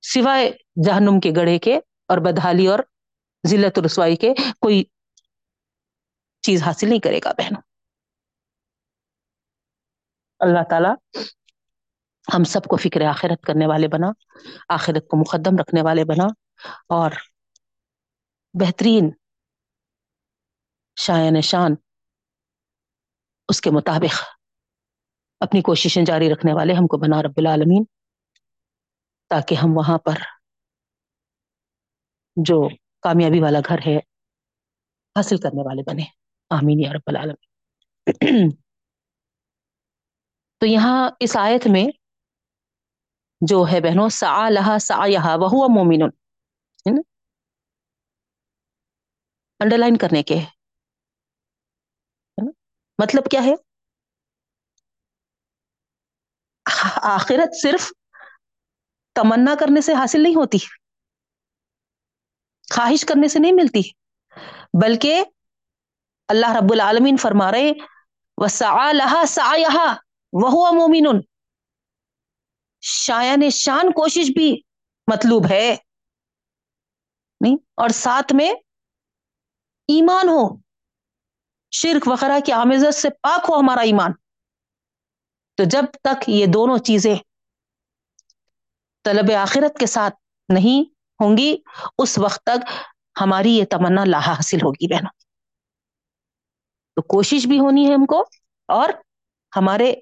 [0.02, 0.50] سوائے
[0.84, 1.76] جہنم کے گڑھے کے
[2.08, 2.78] اور بدحالی اور
[3.46, 4.84] ذلت رسوائی کے کوئی
[6.42, 7.62] چیز حاصل نہیں کرے گا بہنوں۔
[10.38, 11.18] اللہ تعالی
[12.34, 14.06] ہم سب کو فکر آخرت کرنے والے بنا،
[14.68, 16.24] آخرت کو مقدم رکھنے والے بنا
[16.88, 17.10] اور
[18.60, 19.10] بہترین
[20.96, 21.74] شاعن شان
[23.48, 24.22] اس کے مطابق
[25.40, 27.84] اپنی کوششیں جاری رکھنے والے ہم کو بنا رب العالمین،
[29.28, 30.14] تاکہ ہم وہاں پر
[32.36, 32.68] جو
[33.02, 33.96] کامیابی والا گھر ہے،
[35.16, 36.04] حاصل کرنے والے بنے۔
[36.50, 38.63] آمین یا رب العالمین۔
[40.64, 41.84] تو یہاں اس آیت میں
[43.40, 46.02] جو ہے بہنوں سا لہا سا یہاں وہ مومن
[49.60, 50.38] انڈر لائن کرنے کے
[52.98, 53.54] مطلب کیا ہے؟
[57.02, 57.90] آخرت صرف
[59.16, 60.58] تمنا کرنے سے حاصل نہیں ہوتی،
[62.74, 63.82] خواہش کرنے سے نہیں ملتی،
[64.82, 65.24] بلکہ
[66.28, 67.72] اللہ رب العالمین فرما رہے
[68.38, 69.52] وہ سا لہا سا
[70.42, 71.20] وہ مومن
[72.80, 74.60] شاعن شان کوشش بھی
[75.12, 75.76] مطلوب ہے۔
[77.40, 78.50] نہیں، اور ساتھ میں
[79.88, 80.56] ایمان ہو۔
[81.70, 84.12] شرک وغیرہ کی آمزت سے پاک ہو ہمارا ایمان۔
[85.54, 87.14] تو جب تک یہ دونوں چیزیں
[89.04, 90.14] طلب آخرت کے ساتھ
[90.48, 91.56] نہیں ہوں گی،
[91.98, 92.70] اس وقت تک
[93.20, 95.10] ہماری یہ تمنا لاہ حاصل ہوگی بہنوں۔
[96.96, 98.24] تو کوشش بھی ہونی ہے ہم کو،
[98.68, 98.88] اور
[99.56, 99.94] ہمارے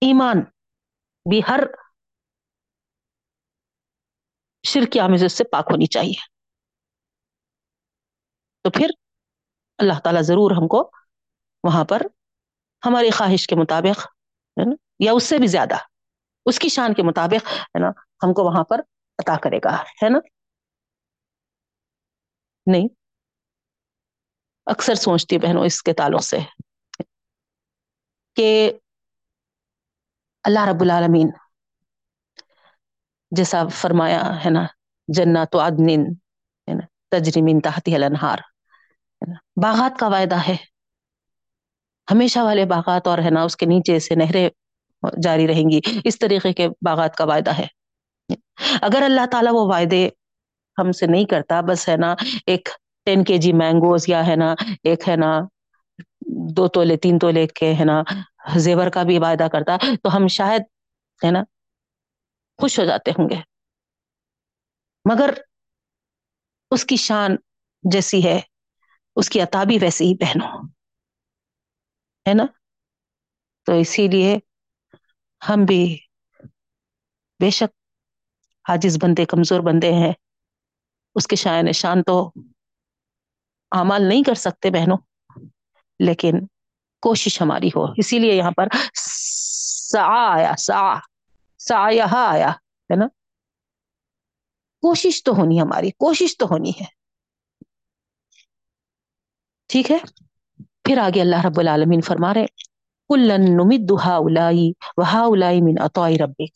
[0.00, 0.40] ایمان
[1.30, 1.60] بھی ہر
[4.66, 6.26] شر کی سے پاک ہونی چاہیے۔
[8.62, 8.88] تو پھر
[9.78, 10.90] اللہ تعالیٰ ضرور ہم کو
[11.64, 12.02] وہاں پر
[12.86, 14.06] ہماری خواہش کے مطابق،
[14.60, 15.76] ہے نا، یا اس سے بھی زیادہ
[16.46, 18.80] اس کی شان کے مطابق، ہے نا، ہم کو وہاں پر
[19.18, 20.18] عطا کرے گا، ہے نا۔
[22.66, 22.88] نہیں،
[24.66, 26.38] اکثر سوچتی بہنوں اس کے تعلق سے
[28.36, 28.72] کہ
[30.44, 31.30] اللہ رب العالمین
[33.30, 34.66] جیسا فرمایا ہے نا،
[35.08, 35.90] جنات عدن
[36.68, 38.38] ہے نا تجریمین تحتی الانہار
[39.62, 40.56] باغات کا وعدہ ہے۔
[42.10, 44.50] ہمیشہ والے باغات اور ہے نا، اس کے نیچے سے نہریں
[45.22, 47.66] جاری رہیں گی۔ اس طریقے کے باغات کا وعدہ ہے۔
[48.82, 50.08] اگر اللہ تعالیٰ وہ وعدے
[50.78, 52.14] ہم سے نہیں کرتا، بس ہے نا،
[52.46, 52.68] ایک
[53.04, 55.40] ٹین کے جی مینگوز یا ہے نا، ایک ہے نا،
[56.56, 58.02] دو تولے، تین تولے کے ہے نا
[58.56, 60.62] زیور کا بھی وعدہ کرتا تو ہم شاید،
[61.24, 61.42] ہے نا،
[62.58, 63.36] خوش ہو جاتے ہوں گے۔
[65.04, 65.34] مگر
[66.70, 67.36] اس کی شان
[67.82, 68.40] جیسی ہے،
[69.16, 70.66] اس کی عطا بھی ویسی ہی پہنو
[72.28, 72.44] ہے نا؟
[73.62, 74.38] تو اسی لیے
[75.48, 75.98] ہم بھی
[77.40, 77.76] بے شک
[78.68, 80.12] حاجز بندے، کمزور بندے ہیں۔
[81.14, 82.32] اس کے شاعن شان تو
[83.72, 84.96] اعمال نہیں کر سکتے بہنوں،
[85.98, 86.32] لیکن
[87.02, 90.98] کوشش ہماری ہو۔ اسی لیے یہاں پر سا آیا سا
[91.58, 93.06] سا آیا ہے نا؟
[94.82, 96.84] کوشش تو ہونی ہماری، کوشش تو ہونی ہے۔
[99.66, 99.98] ٹھیک ہے؟
[100.84, 102.46] پھر آگے اللہ رب العالمین فرما رہے
[103.08, 106.46] کلن نمد ہا الائی وہا الائی من اطائی ربی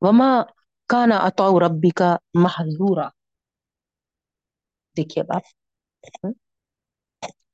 [0.00, 0.42] وما
[0.86, 3.08] کانا اطاء ربی کا محضورا۔
[4.96, 5.42] دیکھیے باپ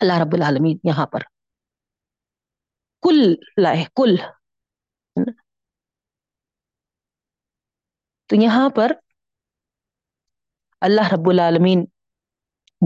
[0.00, 1.20] اللہ رب العالمین یہاں پر۔
[3.02, 4.16] کل لائے، کل۔
[8.26, 8.92] تو یہاں پر
[10.80, 11.84] اللہ رب العالمین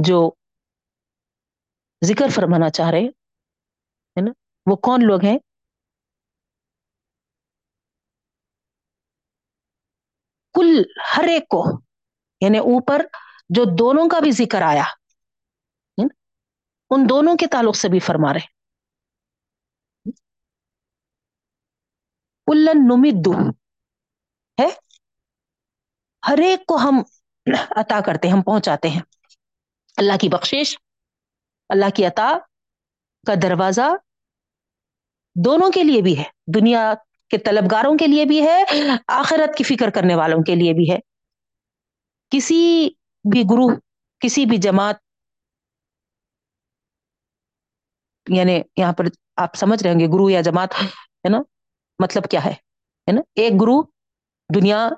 [0.04, 0.30] جو
[2.04, 4.30] ذکر فرمانا چاہ رہے ہے نا،
[4.66, 5.38] وہ کون لوگ ہیں؟
[10.54, 10.82] کل
[11.16, 11.64] ہر ایک کو
[12.40, 13.06] یعنی اوپر
[13.48, 14.84] جو دونوں کا بھی ذکر آیا
[16.90, 18.58] ان دونوں کے تعلق سے بھی فرما رہے
[22.46, 23.50] کلن نمدو
[24.62, 24.68] ہے؟
[26.28, 27.02] ہر ایک کو ہم
[27.70, 29.00] عطا کرتے ہیں، ہم پہنچاتے ہیں۔
[29.96, 30.78] اللہ کی بخشش،
[31.68, 32.38] اللہ کی عطا
[33.26, 33.94] کا دروازہ
[35.44, 36.24] دونوں کے لیے بھی ہے۔
[36.54, 36.94] دنیا
[37.30, 38.64] کے طلبگاروں کے لیے بھی ہے،
[39.08, 40.98] آخرت کی فکر کرنے والوں کے لیے بھی ہے۔
[42.30, 42.90] کسی
[43.32, 43.76] بھی گروہ،
[44.20, 44.96] کسی بھی جماعت
[48.28, 49.04] یعنی یہاں پر
[49.36, 51.38] آپ سمجھ رہیں گے، گرو یا جماعت، ہے نا؟
[51.98, 52.54] مطلب کیا ہے؟
[53.12, 53.82] نا؟ ایک گرو
[54.54, 54.88] دنیا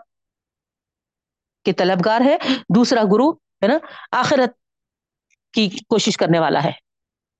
[1.64, 2.36] کے طلبگار ہے،
[2.74, 3.78] دوسرا گرو، ہے نا؟
[4.12, 4.50] آخرت
[5.52, 6.72] کی کوشش کرنے والا ہے۔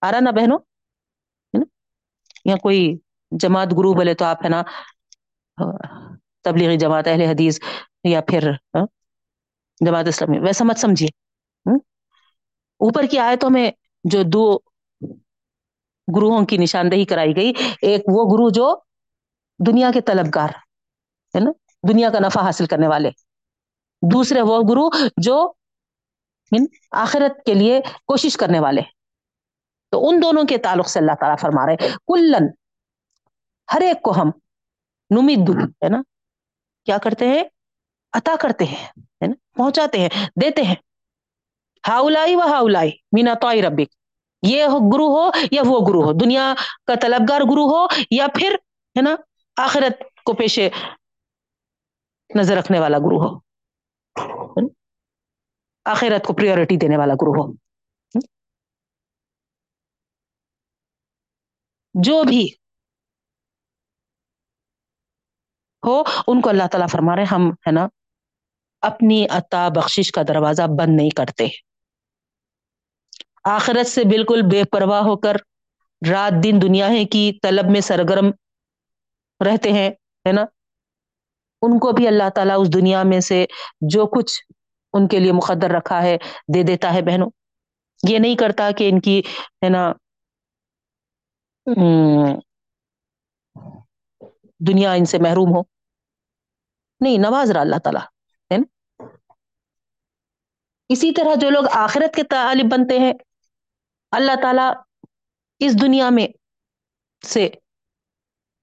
[0.00, 0.58] آ رہا نا بہنوں؟
[2.44, 2.98] یا کوئی
[3.30, 4.62] جماعت گرو بولے تو آپ، ہے نا؟
[6.44, 7.60] تبلیغی جماعت، اہل حدیث
[8.04, 8.86] یا پھر ہاں؟
[9.86, 11.08] جماعت اسلامی، ویسا مت سمجھیے۔
[11.70, 11.78] ہاں؟
[12.78, 13.70] اوپر کی آیتوں میں
[14.04, 14.58] جو دو
[16.16, 17.52] گروہوں کی نشاندہی کرائی گئی۔
[17.82, 18.76] ایک وہ گرو جو
[19.66, 20.48] دنیا کے طلبگار
[21.34, 21.50] ہے نا،
[21.88, 23.10] دنیا کا نفع حاصل کرنے والے۔
[24.12, 25.52] دوسرے وہ گرو جو
[26.90, 28.80] آخرت کے لیے کوشش کرنے والے۔
[29.90, 32.46] تو ان دونوں کے تعلق سے اللہ تعالیٰ فرما رہے کلن
[33.74, 34.30] ہر ایک کو ہم
[35.10, 35.38] نمید
[35.84, 36.02] ہے نا۔
[36.84, 37.42] کیا کرتے ہیں؟
[38.12, 38.88] عطا کرتے ہیں
[39.56, 40.08] پہنچاتے ہیں،
[40.42, 40.74] دیتے ہیں۔
[41.88, 43.99] ہاؤلائی و ہاؤلائی مینا تو ربک۔
[44.42, 46.54] یہ گرو ہو یا وہ گرو ہو؟ دنیا
[46.86, 48.54] کا طلبگار گرو ہو یا پھر،
[48.96, 49.16] ہے نا،
[49.56, 50.68] آخرت کو پیشے
[52.34, 53.38] نظر رکھنے والا گرو ہو؟
[55.84, 57.52] آخرت کو پریورٹی دینے والا گرو ہو؟
[61.94, 62.48] جو بھی
[65.86, 67.88] ہو، ان کو اللہ تعالیٰ فرما رہے ہم، ہے نا،
[68.80, 71.69] اپنی عطا بخشش کا دروازہ بند نہیں کرتے۔
[73.44, 75.36] آخرت سے بالکل بے پرواہ ہو کر
[76.02, 78.30] رات دن دنیا کی طلب میں سرگرم
[79.40, 79.90] رہتے ہیں،
[80.26, 80.44] ہے نا؟
[81.62, 83.44] ان کو بھی اللہ تعالیٰ اس دنیا میں سے
[83.90, 84.40] جو کچھ
[84.94, 86.16] ان کے لیے مقدر رکھا ہے
[86.54, 87.30] دے دیتا ہے، بہنوں۔
[88.08, 89.20] یہ نہیں کرتا کہ ان کی،
[89.64, 89.92] ہے نا
[94.60, 95.62] دنیا ان سے محروم ہو۔
[97.00, 98.02] نہیں، نواز رہا اللہ تعالیٰ،
[98.50, 99.04] ہے نا؟
[100.90, 103.12] اسی طرح جو لوگ آخرت کے طالب بنتے ہیں
[104.12, 104.72] اللہ تعالیٰ
[105.60, 106.26] اس دنیا میں
[107.22, 107.48] سے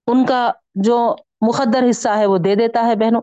[0.07, 1.15] ان کا جو
[1.47, 3.21] مقدر حصہ ہے وہ دے دیتا ہے بہنوں۔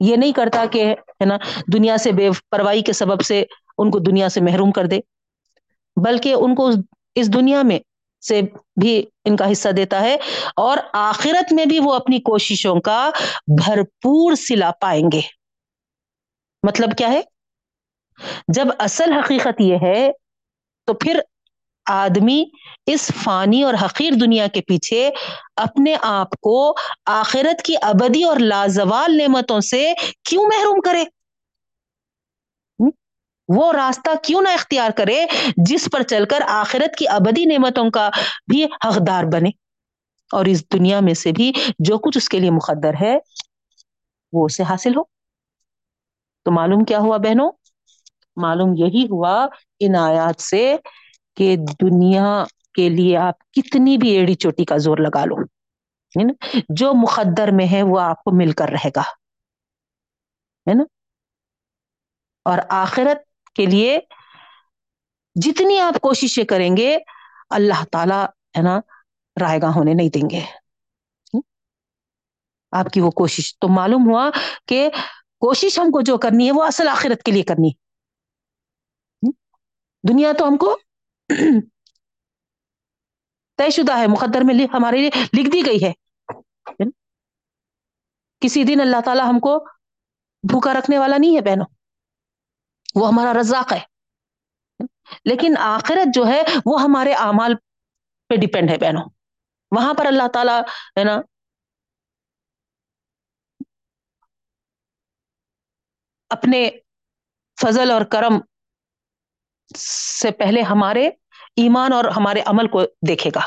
[0.00, 1.36] یہ نہیں کرتا کہ ہے نا
[1.74, 3.44] دنیا سے بے پرواہی کے سبب سے
[3.78, 4.98] ان کو دنیا سے محروم کر دے،
[5.96, 6.70] بلکہ ان کو
[7.14, 7.78] اس دنیا میں
[8.22, 8.40] سے
[8.80, 10.16] بھی ان کا حصہ دیتا ہے
[10.56, 13.10] اور آخرت میں بھی وہ اپنی کوششوں کا
[13.58, 15.20] بھرپور سلا پائیں گے۔
[16.62, 17.20] مطلب کیا ہے؟
[18.48, 20.10] جب اصل حقیقت یہ ہے،
[20.86, 21.20] تو پھر
[21.90, 22.44] آدمی
[22.86, 25.10] اس فانی اور حقیر دنیا کے پیچھے
[25.56, 26.74] اپنے آپ کو
[27.06, 29.92] آخرت کی ابدی اور لازوال نعمتوں سے
[30.24, 31.04] کیوں محروم کرے؟
[33.48, 38.10] وہ راستہ کیوں نہ اختیار کرے جس پر چل کر آخرت کی ابدی نعمتوں کا
[38.52, 39.48] بھی حقدار بنے؟
[40.32, 43.18] اور اس دنیا میں سے بھی جو کچھ اس کے لیے مقدر ہے،
[44.32, 45.02] وہ اسے حاصل ہو۔
[46.44, 47.50] تو معلوم کیا ہوا بہنوں؟
[48.36, 49.46] معلوم یہی ہوا
[49.80, 50.76] ان آیات سے
[51.36, 55.36] کہ دنیا کے لیے آپ کتنی بھی ایڑی چوٹی کا زور لگا لو
[56.68, 59.00] جو مقدر میں ہے وہ آپ کو مل کر رہے گا،
[60.66, 60.84] ہے نا؟
[62.44, 63.18] اور آخرت
[63.54, 63.98] کے لیے
[65.34, 66.98] جتنی آپ کوششیں کریں گے،
[67.50, 68.24] اللہ تعالی،
[68.58, 68.80] ہے نا،
[69.40, 70.40] رائے گاہ ہونے نہیں دیں گے۔
[72.72, 74.30] آپ کی وہ کوشش، تو معلوم ہوا
[74.66, 74.88] کہ
[75.40, 77.70] کوشش ہم کو جو کرنی ہے وہ اصل آخرت کے لیے کرنی۔
[80.08, 80.78] دنیا تو ہم کو
[83.56, 85.92] طے شدہ ہے، مقدر میں ہمارے لیے لکھ دی گئی ہے۔
[88.40, 89.64] کسی دن اللہ تعالیٰ ہم کو
[90.42, 91.66] بھوکا رکھنے والا نہیں ہے بہنوں۔
[92.94, 93.80] وہ ہمارا رزاق ہے۔
[95.24, 97.54] لیکن آخرت جو ہے، وہ ہمارے اعمال
[98.28, 99.10] پہ ڈپینڈ ہے بہنوں۔
[99.70, 100.62] وہاں پر اللہ تعالیٰ،
[100.98, 101.20] ہے نا؟
[106.28, 106.70] اپنے
[107.60, 108.40] فضل اور کرم
[109.76, 111.06] سے پہلے ہمارے
[111.56, 113.40] ایمان اور ہمارے عمل کو دیکھے گا۔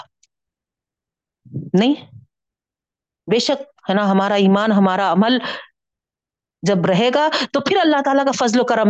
[1.73, 1.93] نہیں؟
[3.31, 5.37] بے شک، ہے نا؟ ہمارا ایمان، ہمارا عمل
[6.61, 8.87] جب رہے گا تو پھر اللہ تعالیٰ کا فضل و کرم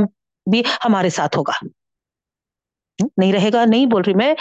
[0.51, 1.65] بھی ہمارے ساتھ ہوگا۔
[3.17, 4.35] نہیں رہے گا، نہیں بول رہی میں،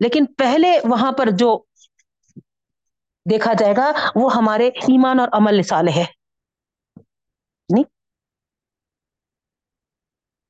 [0.00, 1.62] لیکن پہلے وہاں پر جو
[3.30, 6.04] دیکھا جائے گا، وہ ہمارے ایمان اور عمل نسال ہے۔
[7.74, 7.84] نہیں؟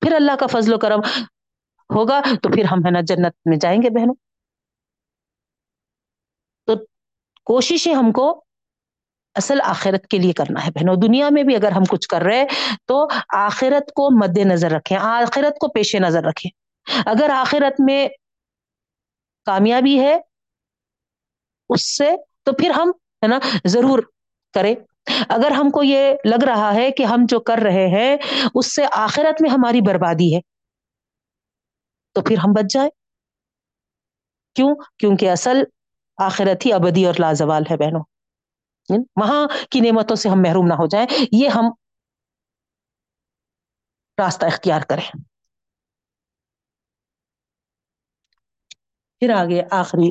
[0.01, 1.01] پھر اللہ کا فضل و کرم
[1.95, 4.15] ہوگا، تو پھر ہم ہے نا جنت میں جائیں گے بہنوں۔
[6.67, 6.77] تو
[7.45, 8.45] کوششیں ہم کو
[9.35, 12.45] اصل آخرت کے لیے کرنا ہے بہنوں۔ دنیا میں بھی اگر ہم کچھ کر رہے
[12.85, 16.51] تو آخرت کو مد نظر رکھیں، آخرت کو پیش نظر رکھیں۔
[17.07, 18.09] اگر آخرت میں
[19.45, 20.17] کامیابی ہے
[21.69, 22.11] اس سے،
[22.43, 23.99] تو پھر ہم ہے نا ضرور
[24.55, 24.75] کریں۔
[25.29, 28.17] اگر ہم کو یہ لگ رہا ہے کہ ہم جو کر رہے ہیں،
[28.55, 30.58] اس سے آخرت میں ہماری بربادی ہے۔
[32.13, 32.91] تو پھر ہم بچ جائیں
[34.55, 35.63] کیوں؟ کیونکہ اصل
[36.17, 38.05] آخرت ہی ابدی اور لازوال ہے بہنوں۔
[39.17, 41.65] وہاں کی نعمتوں سے ہم محروم نہ ہو جائیں۔ یہ ہم
[44.19, 45.11] راستہ اختیار کریں۔
[49.19, 50.11] پھر آگے آخری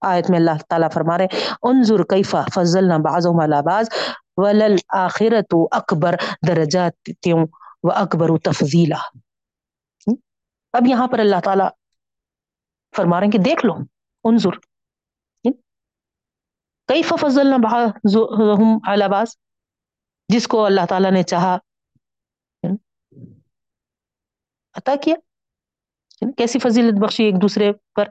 [0.00, 1.26] آیت میں اللہ تعالیٰ فرما رہے
[1.62, 3.26] انظر کیفا فضل نہ باز
[3.64, 3.88] باز
[4.36, 6.14] ولل آخرت اکبر
[6.48, 7.10] درجات
[7.82, 9.18] و اکبر و تفضیلا
[10.72, 11.68] اب یہاں پر اللہ تعالیٰ
[12.96, 13.72] فرما رہے ہیں کہ دیکھ لو،
[14.24, 14.50] انظر۔
[16.86, 19.36] کئی فضل نہ باز
[20.28, 21.58] جس کو اللہ تعالیٰ نے چاہا۔
[24.74, 25.14] عطا کیا۔
[26.36, 28.08] کیسی فضیلت بخشی ایک دوسرے پر؟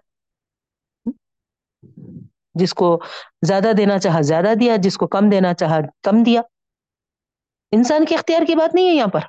[2.53, 2.99] جس کو
[3.41, 6.41] زیادہ دینا چاہا، زیادہ دیا۔ جس کو کم دینا چاہا، کم دیا۔
[7.71, 9.19] انسان کے اختیار کی بات نہیں ہے یہاں پر۔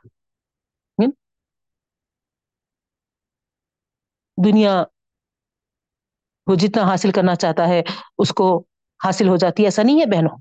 [4.44, 4.84] دنیا
[6.46, 7.82] وہ جتنا حاصل کرنا چاہتا ہے،
[8.18, 8.64] اس کو
[9.04, 10.38] حاصل ہو جاتی ہے۔ ایسا نہیں ہے بہنوں؟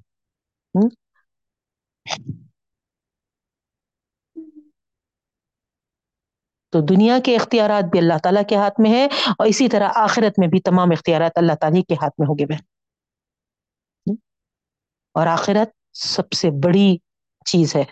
[6.70, 10.40] تو دنیا کے اختیارات بھی اللہ تعالیٰ کے ہاتھ میں ہے اور اسی طرح آخرت
[10.40, 12.64] میں بھی تمام اختیارات اللہ تعالیٰ کے ہاتھ میں ہوگے بہن۔
[15.14, 16.98] اور آخرت سب سے بڑی
[17.46, 17.84] چیز ہے۔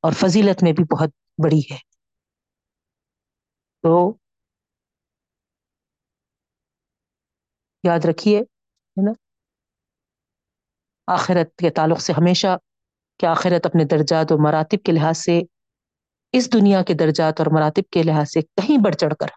[0.00, 1.10] اور فضیلت میں بھی بہت
[1.44, 1.85] بڑی ہے۔
[3.86, 3.96] تو
[7.84, 8.38] یاد رکھیے،
[8.96, 9.12] ہے نا؟
[11.08, 12.56] آخرت کے تعلق سے ہمیشہ
[13.20, 15.40] کہ آخرت اپنے درجات و مراتب کے لحاظ سے،
[16.34, 19.30] اس دنیا کے درجات اور مراتب کے لحاظ سے کہیں بڑھ چڑھ کر،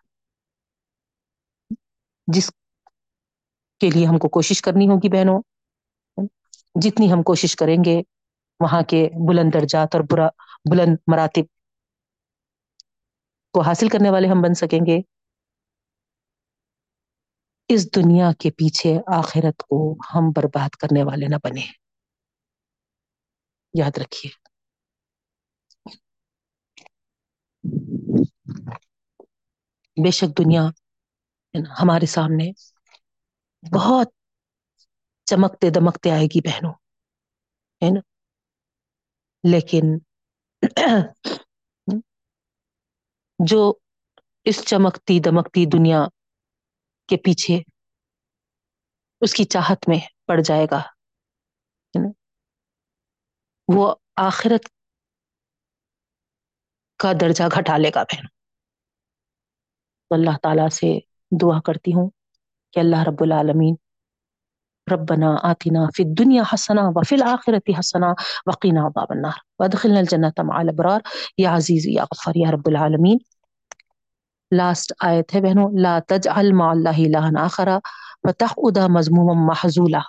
[2.28, 2.50] جس
[3.82, 5.40] کے لیے ہم کو کوشش کرنی ہوگی بہنوں،
[6.76, 8.02] جتنی ہم کوشش کریں گے،
[8.60, 10.28] وہاں کے بلند درجات اور برا،
[10.72, 11.46] بلند مراتب
[13.54, 15.00] کو حاصل کرنے والے ہم بن سکیں گے۔
[17.70, 21.66] اس دنیا کے پیچھے آخرت کو ہم برباد کرنے والے نہ بنے
[23.74, 24.32] یاد رکھیے۔
[29.98, 30.64] بے شک دنیا
[31.84, 32.52] ہمارے سامنے
[33.64, 34.08] بہت
[35.28, 36.74] چمکتے دمکتے آئے گی بہنوں،
[37.82, 38.00] ہے نا؟
[39.44, 39.98] لیکن
[43.46, 43.74] جو
[44.44, 46.06] اس چمکتی دمکتی دنیا
[47.08, 47.60] کے پیچھے
[49.22, 50.82] اس کی چاہت میں پڑ جائے گا
[53.76, 54.70] وہ آخرت
[56.98, 58.26] کا درجہ گھٹا لے گا بہن۔
[60.10, 61.00] اللہ تعالی سے
[61.42, 62.10] دعا کرتی ہوں
[62.74, 63.76] کہ اللہ رب العالمین
[64.94, 68.08] ربنا آتنا فی الدنیا حسنا وفی الآخرة حسنا
[68.46, 71.00] وقنا عذاب النار۔ وادخلنا الجنة مع الابرار۔
[71.38, 73.18] یا عزیز، یا غفار، یا رب العالمین
[74.58, 77.68] لاسٹ آیت ہے بہنوں، لا تجعل مع اللہ الہا آخر
[78.30, 80.00] فتقعد مذموما محذولا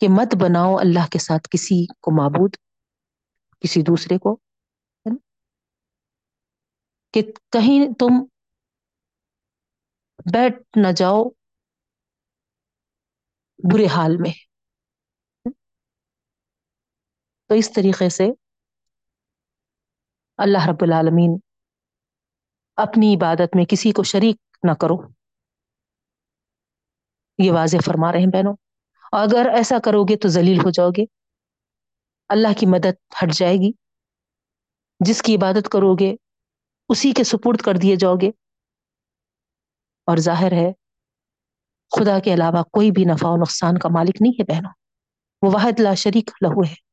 [0.00, 2.56] کہ مت بناؤ اللہ کے ساتھ کسی کو معبود،
[3.60, 4.36] کسی دوسرے کو۔
[7.12, 7.22] کہ
[7.52, 8.24] کہیں تم
[10.32, 11.24] بیٹھ نہ جاؤ
[13.72, 14.32] برے حال میں۔
[17.46, 18.28] تو اس طریقے سے
[20.38, 21.38] اللہ رب العالمین
[22.76, 24.94] اپنی عبادت میں کسی کو شریک نہ کرو۔
[27.38, 28.54] یہ واضح فرما رہے ہیں بہنوں۔
[29.12, 31.04] اگر ایسا کرو گے تو ذلیل ہو جاؤ گے۔
[32.28, 33.70] اللہ کی مدد ہٹ جائے گی۔
[35.00, 36.14] جس کی عبادت کرو گے،
[36.88, 38.28] اسی کے سپرد کر دیے جاؤ گے۔
[40.06, 40.72] اور ظاہر ہے،
[41.96, 44.72] خدا کے علاوہ کوئی بھی نفع و نقصان کا مالک نہیں ہے بہنوں۔
[45.42, 46.87] وہ واحد لا شریک لہو ہے۔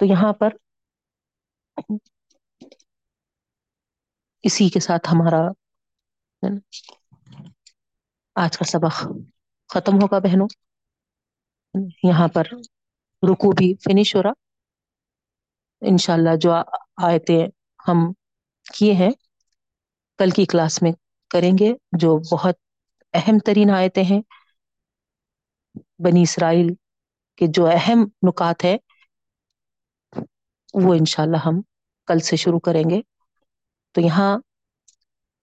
[0.00, 0.48] تو یہاں پر
[4.42, 5.40] اسی کے ساتھ ہمارا
[8.36, 8.96] آج کا سبق
[9.70, 10.48] ختم ہوگا بہنوں۔
[12.02, 12.44] یہاں پر
[13.22, 14.32] رکو بھی فنش ہو رہا۔
[15.80, 16.52] انشاء اللہ جو
[17.02, 17.46] آیتیں
[17.88, 18.12] ہم
[18.74, 19.10] کیے ہیں،
[20.18, 20.92] کل کی کلاس میں
[21.30, 22.54] کریں گے، جو بہت
[23.14, 24.20] اہم ترین آیتیں ہیں۔
[25.98, 26.66] بنی اسرائیل
[27.38, 28.76] کے جو اہم نکات ہے
[30.74, 31.60] وہ انشاء اللہ ہم
[32.06, 33.00] کل سے شروع کریں گے۔
[33.92, 34.38] تو یہاں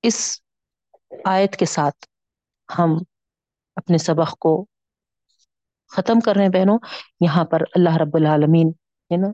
[0.01, 0.41] اس
[1.25, 2.05] آیت کے ساتھ
[2.79, 2.89] ہم
[3.75, 4.65] اپنے سبق کو
[5.87, 6.79] ختم کر رہے ہیں بہنوں۔
[7.19, 8.67] یہاں پر اللہ رب العالمین،
[9.11, 9.27] ہے نا،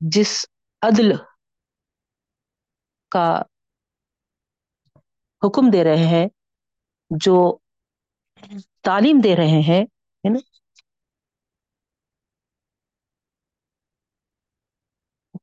[0.00, 0.46] جس
[0.82, 1.12] عدل
[3.10, 3.42] کا
[5.42, 6.26] حکم دے رہے ہیں،
[7.10, 7.58] جو
[8.82, 9.84] تعلیم دے رہے ہیں
[10.24, 10.38] نا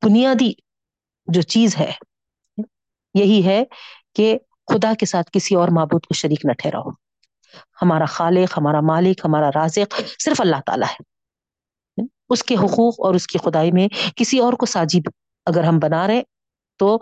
[0.06, 0.52] بنیادی
[1.28, 1.92] جو چیز ہے،
[3.14, 3.64] یہی ہے
[4.16, 4.38] کہ
[4.74, 6.90] خدا کے ساتھ کسی اور معبود کو شریک نہ ٹھہراؤ۔
[7.82, 11.10] ہمارا خالق، ہمارا مالک، ہمارا رازق صرف اللہ تعالیٰ ہے۔
[12.30, 15.04] اس کے حقوق اور اس کی خدائی میں کسی اور کو ساجیب
[15.46, 16.22] اگر ہم بنا رہے
[16.78, 16.98] تو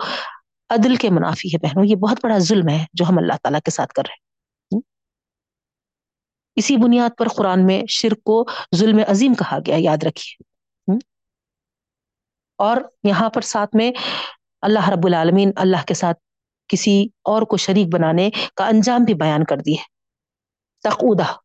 [0.69, 3.71] عدل کے منافی ہے بہنوں۔ یہ بہت بڑا ظلم ہے جو ہم اللہ تعالیٰ کے
[3.71, 4.81] ساتھ کر رہے ہیں۔
[6.55, 8.45] اسی بنیاد پر قرآن میں شرک کو
[8.75, 10.56] ظلم عظیم کہا گیا، یاد رکھیے۔
[12.57, 13.91] اور یہاں پر ساتھ میں
[14.61, 16.17] اللہ رب العالمین اللہ کے ساتھ
[16.67, 19.83] کسی اور کو شریک بنانے کا انجام بھی بیان کر دی ہے۔
[20.83, 21.35] تقودہ۔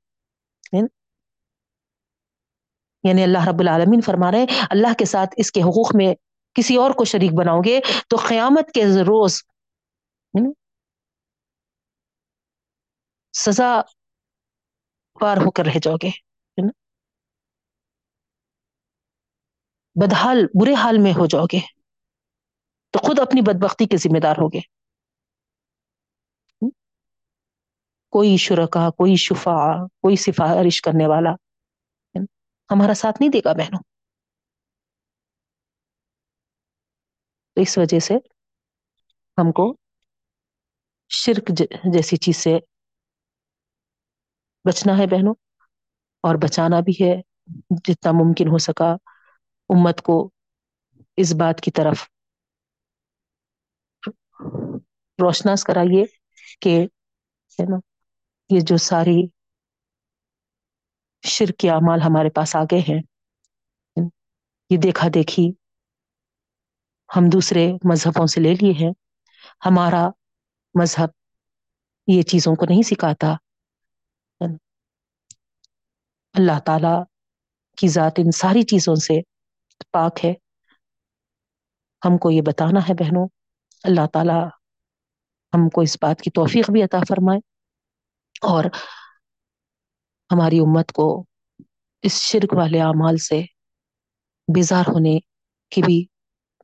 [3.05, 6.14] یعنی اللہ رب العالمین فرما رہے ہیں، اللہ کے ساتھ اس کے حقوق میں
[6.55, 9.43] کسی اور کو شریک بناؤ گے تو قیامت کے روز
[13.32, 13.80] سزا
[15.20, 16.32] پار ہو کر رہ جاؤ گے۔
[19.94, 21.60] بدحال برے حال میں ہو جاؤ گے۔
[22.90, 24.60] تو خود اپنی بدبختی کے ذمہ دار ہوگے
[28.10, 31.31] کوئی شرکا، کوئی شفا کوئی سفارش کرنے والا۔
[32.70, 33.81] ہمارا ساتھ نہیں دے گا بہنوں۔
[37.55, 38.14] تو اس وجہ سے
[39.39, 39.77] ہم کو
[41.09, 41.48] شرک
[41.93, 42.59] جیسی چیز سے
[44.64, 45.35] بچنا ہے بہنوں۔
[46.20, 47.20] اور بچانا بھی ہے،
[47.70, 48.97] جتنا ممکن ہو سکا۔
[49.73, 50.16] امت کو
[51.19, 52.09] اس بات کی طرف
[55.19, 56.05] روشناس کرائیے
[56.62, 56.77] کہ
[57.59, 57.78] ہے نا،
[58.51, 59.20] یہ جو ساری
[61.24, 63.01] شرک اعمال ہمارے پاس آگے ہیں،
[64.70, 65.51] یہ دیکھا دیکھی
[67.11, 68.93] ہم دوسرے مذہبوں سے لے لیے ہیں،
[69.66, 70.09] ہمارا
[70.74, 71.11] مذہب
[72.09, 73.35] یہ چیزوں کو نہیں سکھاتا
[76.35, 76.94] اللہ تعالی
[77.78, 79.20] کی ذات ان ساری چیزوں سے
[79.91, 80.35] پاک ہے۔
[82.05, 83.29] ہم کو یہ بتانا ہے بہنوں،
[83.85, 84.49] اللہ تعالی
[85.55, 87.39] ہم کو اس بات کی توفیق بھی عطا فرمائے
[88.43, 88.65] اور
[90.33, 91.25] ہماری امت کو
[92.03, 93.43] اس شرک والے اعمال سے
[94.55, 95.19] بیزار ہونے
[95.69, 96.07] کی بھی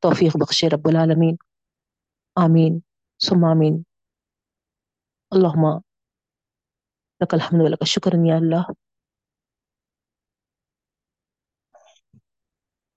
[0.03, 1.36] توفیق بخش رب العالمین۔
[2.35, 2.81] آمین۔
[3.19, 3.82] سم آمین۔
[5.31, 5.78] اللہم
[7.20, 8.88] لک الحمد لک الشکر، یا اللہ۔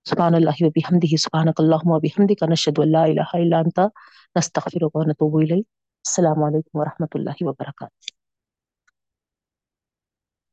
[0.10, 3.80] سبحان اللہ و بحمدہ سبحانک اللہم و بحمدک، نشہد ان لا الہ الا انت،
[4.36, 5.66] نستغفرک و نتوب الیک۔
[6.06, 8.11] السلام علیکم ورحمۃ اللہ وبرکاتہ۔